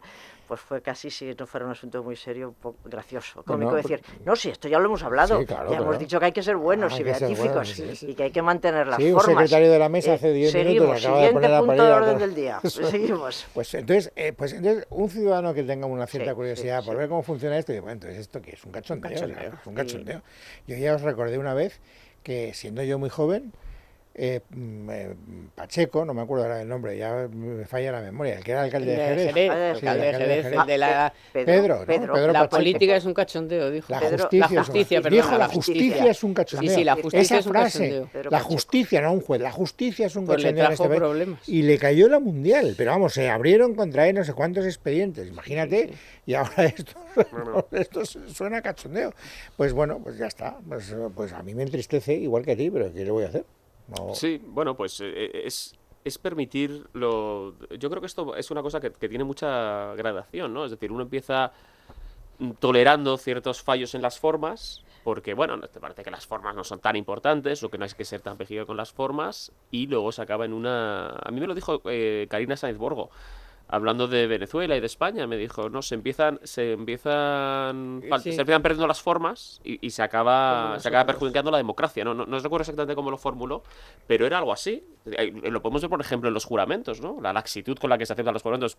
[0.48, 3.88] pues fue casi, si no fuera un asunto muy serio, un poco gracioso, cómico Bueno,
[3.88, 6.32] decir, no, sí, esto ya lo hemos hablado, Sí, claro, ya hemos dicho que hay
[6.34, 8.08] que ser buenos Ah, y beatíficos buenos, sí, sí.
[8.12, 9.44] y que hay que mantener las Sí, un formas.
[9.44, 11.84] secretario de la mesa hace 10 minutos seguimos, acaba de siguiente poner a punto parir
[11.84, 13.21] de a orden del día, seguimos.
[13.54, 16.96] Pues entonces, eh, pues entonces, un ciudadano que tenga una cierta Sí, curiosidad sí, por
[16.96, 17.00] sí.
[17.00, 19.76] ver cómo funciona esto, dice, bueno, entonces esto que es un cachondeo, sea, cachondeo, un
[19.76, 20.22] cachondeo.
[20.68, 21.80] Yo ya os recordé una vez
[22.24, 23.52] que siendo yo muy joven,
[24.14, 25.16] eh, mm, eh,
[25.56, 28.64] Pacheco, no me acuerdo ahora del nombre, ya me falla la memoria, el que era
[28.64, 29.34] alcalde de Jerez.
[29.34, 30.60] Jerez, de Sí, alcalde de alcalde de Jerez, Jerez.
[30.62, 31.86] el de la, Pedro, ¿no?
[31.86, 33.88] Pedro la política es un cachondeo, dijo.
[33.92, 36.12] La Pedro- la justicia, es un- justicia, dijo, perdona, la justicia justicia.
[36.12, 36.70] es un cachondeo.
[36.70, 38.32] Sí, sí, la justicia Esa es un frase, cachondeo.
[38.32, 40.64] La justicia, no un juez, la justicia es un Pues le cachondeo.
[40.66, 41.50] en trajo este problemas.
[41.50, 45.28] Y le cayó la mundial, pero vamos, se abrieron contra él no sé cuántos expedientes,
[45.30, 45.92] imagínate,
[46.26, 46.98] y ahora esto,
[47.72, 49.14] esto suena cachondeo.
[49.56, 52.70] Pues bueno, pues ya está, pues, pues a mí me entristece igual que a ti,
[52.70, 53.46] pero ¿qué le voy a hacer?
[54.14, 57.56] Sí, bueno, pues eh, es, es permitir lo...
[57.78, 60.66] Yo creo que esto es una cosa que, tiene mucha gradación, ¿no?
[60.66, 61.52] Es decir, uno empieza
[62.60, 66.64] tolerando ciertos fallos en las formas, porque, bueno, no- te parece que las formas no
[66.64, 69.88] son tan importantes o que no hay que ser tan pejido con las formas, y
[69.88, 71.10] luego se acaba en una...
[71.10, 73.10] A mí me lo dijo eh, Karina Sainz Borgo,
[73.72, 78.34] hablando de Venezuela y de España, me dijo, no, se empiezan, se empiezan, Sí.
[78.34, 82.14] se empiezan perdiendo las formas y, y se acaba, se acaba perjudicando la democracia, ¿no?
[82.14, 83.64] No, no recuerdo exactamente cómo lo formuló,
[84.08, 84.84] pero era algo así.
[85.06, 87.18] Lo podemos ver, por ejemplo, en los juramentos, ¿no?
[87.22, 88.78] La laxitud con la que se aceptan los juramentos.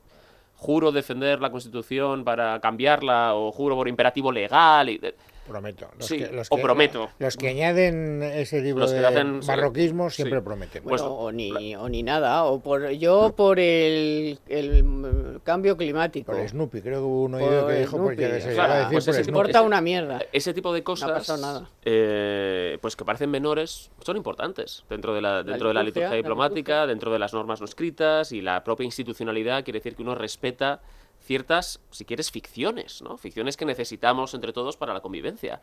[0.57, 4.91] Juro defender la Constitución para cambiarla o juro por imperativo legal.
[4.91, 5.01] Y,
[5.47, 5.89] Prometo.
[5.99, 7.11] Los Sí, que, los o que- prometo.
[7.19, 10.17] Los que añaden ese libro Los que de hacen- barroquismo Sí.
[10.17, 10.85] siempre prometen.
[10.85, 16.31] Pues- Bueno, o, ni, o ni nada, o por yo por el, el, cambio climático.
[16.33, 17.45] por Snoopy, creo que hubo uno que
[17.81, 19.39] dijo por, Snoopy, ya que se claro, iba a decir pues por ese Me Snoopy.
[19.39, 20.21] importa una mierda.
[20.33, 21.69] ese tipo de cosas, pasado nada.
[21.85, 26.17] eh, pues que parecen menores, son importantes dentro de la, dentro de la liturgia, la
[26.17, 30.15] diplomática, dentro de las normas no escritas y la propia institucionalidad quiere decir que uno
[30.15, 30.81] respeta
[31.23, 33.17] ciertas, si quieres, ficciones, ¿no?
[33.19, 35.61] Ficciones que necesitamos entre todos para la convivencia.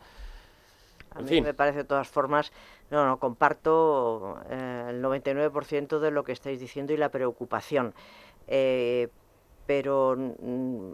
[1.14, 1.44] A En mí fin.
[1.44, 2.52] me parece de todas formas,
[2.90, 7.94] no, no, comparto eh, el 99% de lo que estáis diciendo y la preocupación.
[8.46, 9.08] Eh,
[9.66, 10.92] pero mm,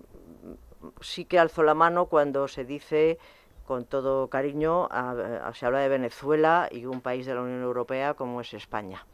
[1.00, 3.18] sí que alzo la mano cuando se dice
[3.66, 7.62] con todo cariño, a- a- se habla de Venezuela y un país de la Unión
[7.62, 9.04] Europea como es España.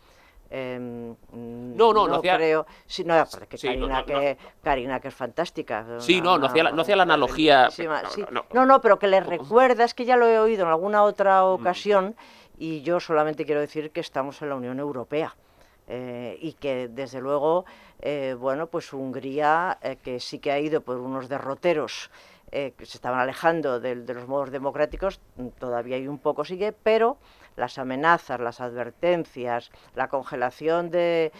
[0.54, 2.36] Em, no, no, no, hacía...
[2.36, 2.66] creo.
[2.84, 3.14] Sí, no,
[3.58, 5.98] Karina, que Karina, que es fantástica.
[5.98, 7.70] Sí, no, no, hacía, la, no hacía la analogía.
[8.52, 11.40] no, no, pero que le recuerda, es que ya lo he oído en alguna otra
[11.40, 11.46] mm.
[11.46, 12.16] ocasión,
[12.58, 15.34] y yo solamente quiero decir que estamos en la Unión Europea.
[15.88, 17.64] Eh, y que desde luego,
[18.00, 22.10] eh, bueno, pues Hungría, eh, que sí que ha ido por unos derroteros
[22.52, 25.22] que se estaban alejando de, de, los modos democráticos,
[25.58, 27.16] todavía hay un poco sigue, pero
[27.56, 31.32] las amenazas, las advertencias, la congelación de,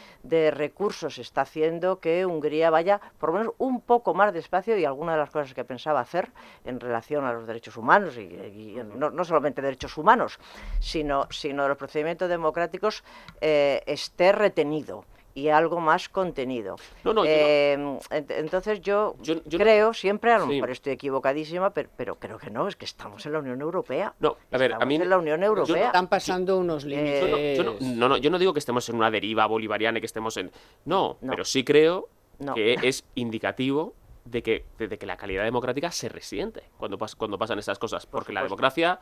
[0.53, 5.15] recursos está haciendo que Hungría vaya por lo menos un poco más despacio y algunas
[5.15, 6.31] de las cosas que pensaba hacer
[6.65, 10.39] en relación a los derechos humanos, y, no, solamente derechos humanos,
[10.81, 13.05] sino, sino los procedimientos democráticos,
[13.41, 15.05] eh, esté retenido
[15.35, 16.77] y algo más contenido.
[17.25, 19.17] Eh, entonces yo,
[19.51, 23.33] creo, siempre, a lo mejor estoy equivocadísima, pero, creo que no, es que estamos en
[23.33, 24.15] la Unión Europea.
[24.21, 24.97] No, a ver, a mí...
[24.97, 25.87] en la Unión Europea.
[25.87, 27.65] Están pasando unos límites.
[27.81, 30.51] no, no, yo no digo que estemos en una deriva bolivariana y que estemos en...
[30.85, 32.09] No, pero sí creo
[32.55, 37.59] que es indicativo de que, de, que la calidad democrática se resiente cuando, cuando pasan
[37.59, 39.01] estas cosas, porque la democracia...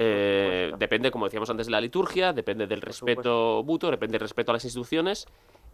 [0.00, 4.52] Eh, depende, como decíamos antes, de la liturgia, depende del respeto mutuo, depende del respeto
[4.52, 5.26] a las instituciones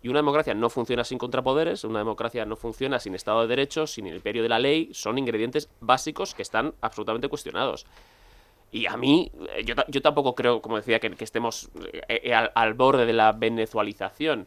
[0.04, 3.86] y una democracia no funciona sin contrapoderes, una democracia no funciona sin Estado de Derecho,
[3.86, 7.86] sin el imperio de la ley, son ingredientes básicos que están absolutamente cuestionados.
[8.70, 11.70] Y a mí, eh, yo, tampoco creo, como decía, que, estemos
[12.06, 14.46] eh, eh, al, borde de la venezualización.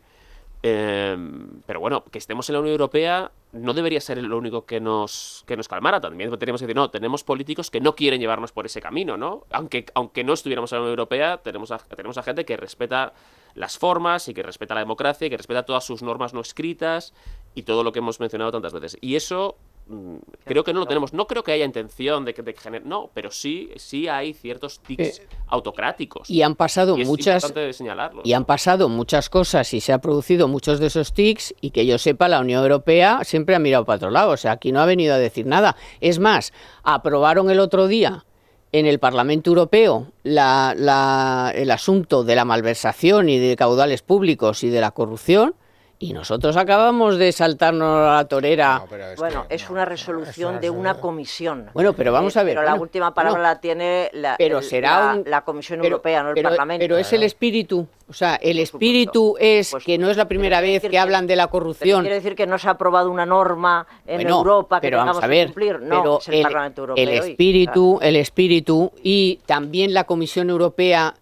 [0.62, 4.80] Em, pero bueno, que estemos en la Unión Europea no debería ser lo único que
[4.80, 5.99] nos, que nos calmara.
[5.99, 9.45] También tenemos que decir, no, tenemos políticos que no quieren llevarnos por ese camino, ¿no?
[9.49, 13.14] Aunque, aunque no estuviéramos en la Unión Europea, tenemos tenemos a gente que respeta
[13.58, 17.14] las formas y que respeta la democracia y que respeta todas sus normas no escritas
[17.55, 18.97] y todo lo que hemos mencionado tantas veces.
[19.01, 21.12] Y eso mm, creo que no lo tenemos.
[21.12, 25.20] No creo que haya intención de que, de No, pero sí, sí hay ciertos tics
[25.20, 26.30] eh, autocráticos.
[26.30, 27.51] Y han pasado muchas.
[28.24, 31.88] Y han pasado muchas cosas y se ha producido muchos de esos tics y que
[31.88, 34.32] yo sepa, la Unión Europea siempre ha mirado para otro lado.
[34.34, 35.76] O sea, aquí no ha venido a decir nada.
[35.99, 36.53] Es más,
[36.84, 38.27] aprobaron el otro día
[38.80, 44.82] en el Parlamento Europeo el asunto de la malversación y de caudales públicos y de
[44.82, 45.56] la corrupción,
[46.00, 48.84] y nosotros acabamos de saltarnos a la torera.
[49.18, 51.70] bueno, es una resolución de una comisión.
[51.74, 52.56] Bueno, pero vamos a ver.
[52.56, 56.84] Pero la última palabra la tiene la, pero será la, Comisión Europea, no el Parlamento.
[56.84, 57.88] Pero es el espíritu.
[58.10, 61.36] O sea, el espíritu es pues que no es la primera vez que, hablan de
[61.36, 62.02] la corrupción.
[62.02, 65.28] Quiere decir que no se ha aprobado una norma en Europa que pero vamos a
[65.28, 65.80] ver, cumplir.
[65.82, 67.04] No, pero es el, Parlamento Europeo.
[67.04, 71.16] El espíritu, el espíritu y también la Comisión Europea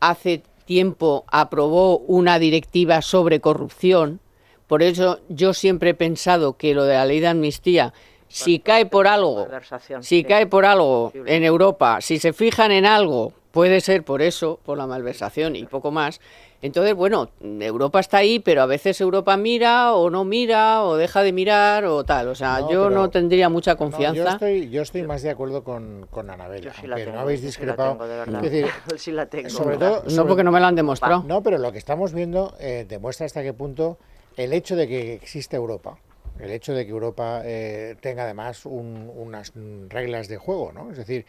[0.00, 4.20] hace tiempo aprobó una directiva sobre corrupción.
[4.68, 7.92] Por eso yo siempre he pensado que lo de la ley de amnistía,
[8.28, 9.48] si cae por algo,
[9.98, 14.60] si cae por algo en Europa, si se fijan en algo, puede ser por eso,
[14.64, 16.20] por la malversación y poco más.
[16.62, 21.22] Entonces, bueno, Europa está ahí, pero a veces Europa mira o no mira o deja
[21.22, 22.28] de mirar o tal.
[22.28, 24.22] O sea, yo no tendría mucha confianza.
[24.22, 27.98] yo, estoy, yo estoy más de acuerdo con, con Anabel, aunque no habéis discrepado.
[28.96, 31.24] Sí la tengo, sobre todo, no porque no me lo han demostrado.
[31.26, 33.98] No, pero lo que estamos viendo eh, demuestra hasta qué punto
[34.36, 35.98] el hecho de que existe Europa,
[36.38, 39.52] el hecho de que Europa eh, tenga además unas
[39.88, 40.90] reglas de juego, ¿no?
[40.90, 41.24] Es decir,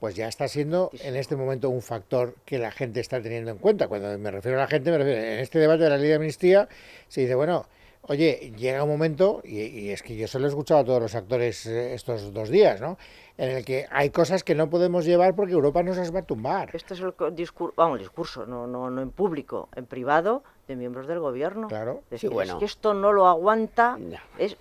[0.00, 3.58] pues ya está siendo en este momento un factor que la gente está teniendo en
[3.58, 3.88] cuenta.
[3.88, 6.14] Cuando me refiero a la gente, me refiero en este debate de la ley de
[6.14, 6.68] amnistía,
[7.08, 7.66] se dice, bueno,
[8.08, 11.14] oye, llega un momento, y, es que yo se lo he escuchado a todos los
[11.14, 12.98] actores eh, estos dos días, ¿no?
[13.38, 16.22] En el que hay cosas que no podemos llevar porque Europa nos las va a
[16.22, 16.70] tumbar.
[16.72, 20.76] Este es el discurso, vamos, el discurso, no, no, no en público, en privado, de
[20.76, 21.68] miembros del gobierno.
[21.68, 22.02] Claro.
[22.16, 22.54] sí, bueno.
[22.54, 23.98] Es que esto no lo aguanta.
[24.38, 24.56] Es,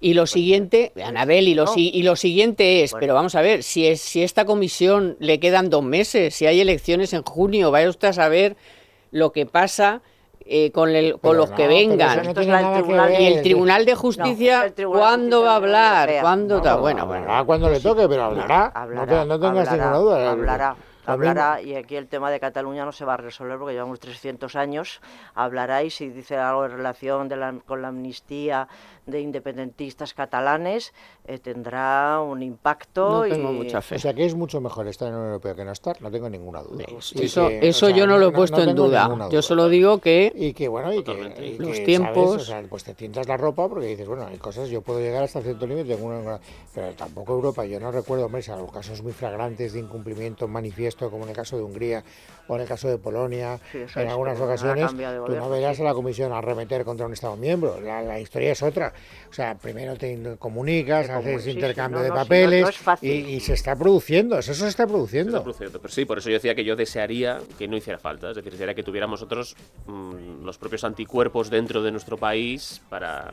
[0.00, 3.86] y lo siguiente, Anabel, y lo, y lo siguiente es, pero vamos a ver, si,
[3.86, 8.08] es, si esta comisión le quedan dos meses, si hay elecciones en junio, vaya usted
[8.08, 8.56] a saber
[9.10, 10.02] lo que pasa
[10.44, 12.24] eh, con, el, con los que vengan.
[13.18, 16.10] y el Tribunal de Justicia, ¿cuándo va a hablar?
[16.20, 17.46] ¿Cuándo bueno, bueno.
[17.46, 18.72] cuando le toque, pero hablará.
[19.26, 20.30] no, tengas ninguna duda.
[20.30, 24.00] Hablará hablará, y aquí el tema de Cataluña no se va a resolver porque llevamos
[24.00, 25.00] 300 años,
[25.34, 28.68] hablará y si dice algo en relación con la amnistía
[29.06, 30.92] de independentistas catalanes,
[31.24, 33.24] eh, tendrá un impacto.
[33.24, 33.96] No tengo mucha fe.
[33.96, 36.10] O sea que es mucho mejor estar en la Unión Europea que no estar, no
[36.10, 36.84] tengo ninguna duda.
[37.14, 39.28] Eso, eso yo no lo he puesto en duda.
[39.30, 40.32] Yo solo digo que.
[40.34, 42.52] Y que bueno, y que, los tiempos.
[42.68, 45.66] pues te tientas la ropa porque dices, bueno, hay cosas, yo puedo llegar hasta cierto
[45.66, 45.96] límite,
[46.74, 47.64] pero tampoco Europa.
[47.64, 48.42] Yo no recuerdo, hombre,
[48.72, 52.04] casos muy flagrantes de incumplimiento manifiesto esto, como en el caso de Hungría
[52.48, 55.94] o en el caso de Polonia, Sí, en algunas ocasiones, tú no verás a la
[55.94, 57.80] Comisión arremeter contra un Estado miembro.
[57.80, 58.92] La, la historia es otra.
[59.30, 62.62] O sea, primero te comunicas, Te haces sí, sí, intercambio no, de no, no, papeles
[62.62, 63.10] no es fácil.
[63.10, 65.30] y, y se está produciendo, eso se está produciendo.
[65.32, 65.80] Está produciendo.
[65.80, 68.30] Pero sí, por eso yo decía que yo desearía que no hiciera falta.
[68.30, 73.32] Es decir, desearía que tuviéramos nosotros mm, los propios anticuerpos dentro de nuestro país para,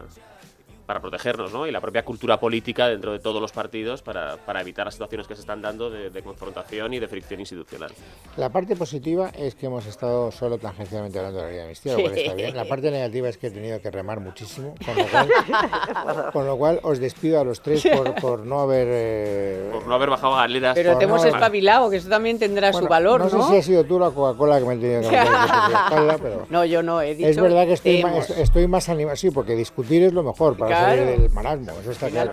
[0.89, 1.67] para protegernos, ¿no?
[1.67, 5.27] Y la propia cultura política dentro de todos los partidos para, para evitar las situaciones
[5.27, 7.91] que se están dando de, de confrontación y de fricción institucional.
[8.37, 11.93] La parte positiva es que hemos estado solo tangencialmente hablando de la ley de amnistía,
[11.93, 12.55] lo cual está bien.
[12.55, 15.29] La parte negativa es que he tenido que remar muchísimo, con lo cual,
[16.33, 18.87] con lo cual os despido a los tres por, por no haber...
[18.89, 20.73] eh, Por no haber bajado galeras.
[20.73, 21.27] Pero te no, hemos no.
[21.29, 23.43] espabilado, que eso también tendrá bueno, su valor, ¿no?
[23.45, 26.47] sé si ha sido tú la Coca-Cola que me he tenido que espalda, pero...
[26.49, 29.55] No, yo no, he dicho Es verdad que estoy, est- estoy más animado, sí, porque
[29.55, 30.78] discutir es lo mejor para Claro.
[30.81, 32.31] Salir del marasmo, eso está claro.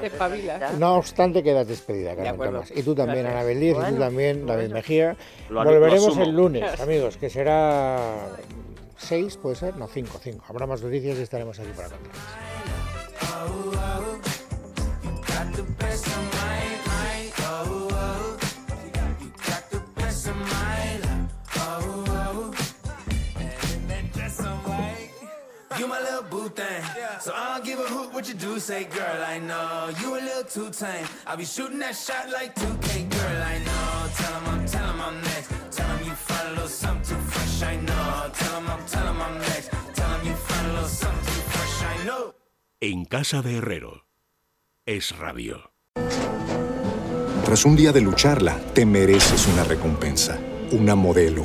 [0.79, 2.37] No obstante, quedas despedida, Carmen.
[2.53, 2.73] Tomás.
[2.75, 3.35] Y tú también, Gracias.
[3.41, 5.17] Ana Belíz, y tú Bueno, también, David Mejía.
[5.49, 6.25] Lo lo Volveremos asumo.
[6.25, 7.99] el lunes, amigos, que será
[8.99, 10.45] 6, puede ser, no, 5, 5.
[10.49, 13.27] Habrá más noticias y estaremos aquí para contarles.
[25.79, 26.83] You my little boo thing.
[27.21, 29.91] So I don't give a hoot what you do, say, girl, I know.
[30.01, 31.07] You a little too tame.
[31.27, 34.11] I'll be shooting that shot like 2K, girl, I know.
[34.17, 35.51] Tell him I'm, tell him I'm next.
[35.77, 38.31] Tell him you find a little something too fresh, I know.
[38.33, 39.71] Tell him I'm, tell him I'm next.
[39.95, 42.35] Tell him you find a little something too fresh, I know.
[42.81, 44.05] En casa de Herrero.
[44.87, 45.73] Es radio.
[47.45, 50.39] Tras un día de lucharla, te mereces una recompensa,
[50.73, 51.45] una modelo,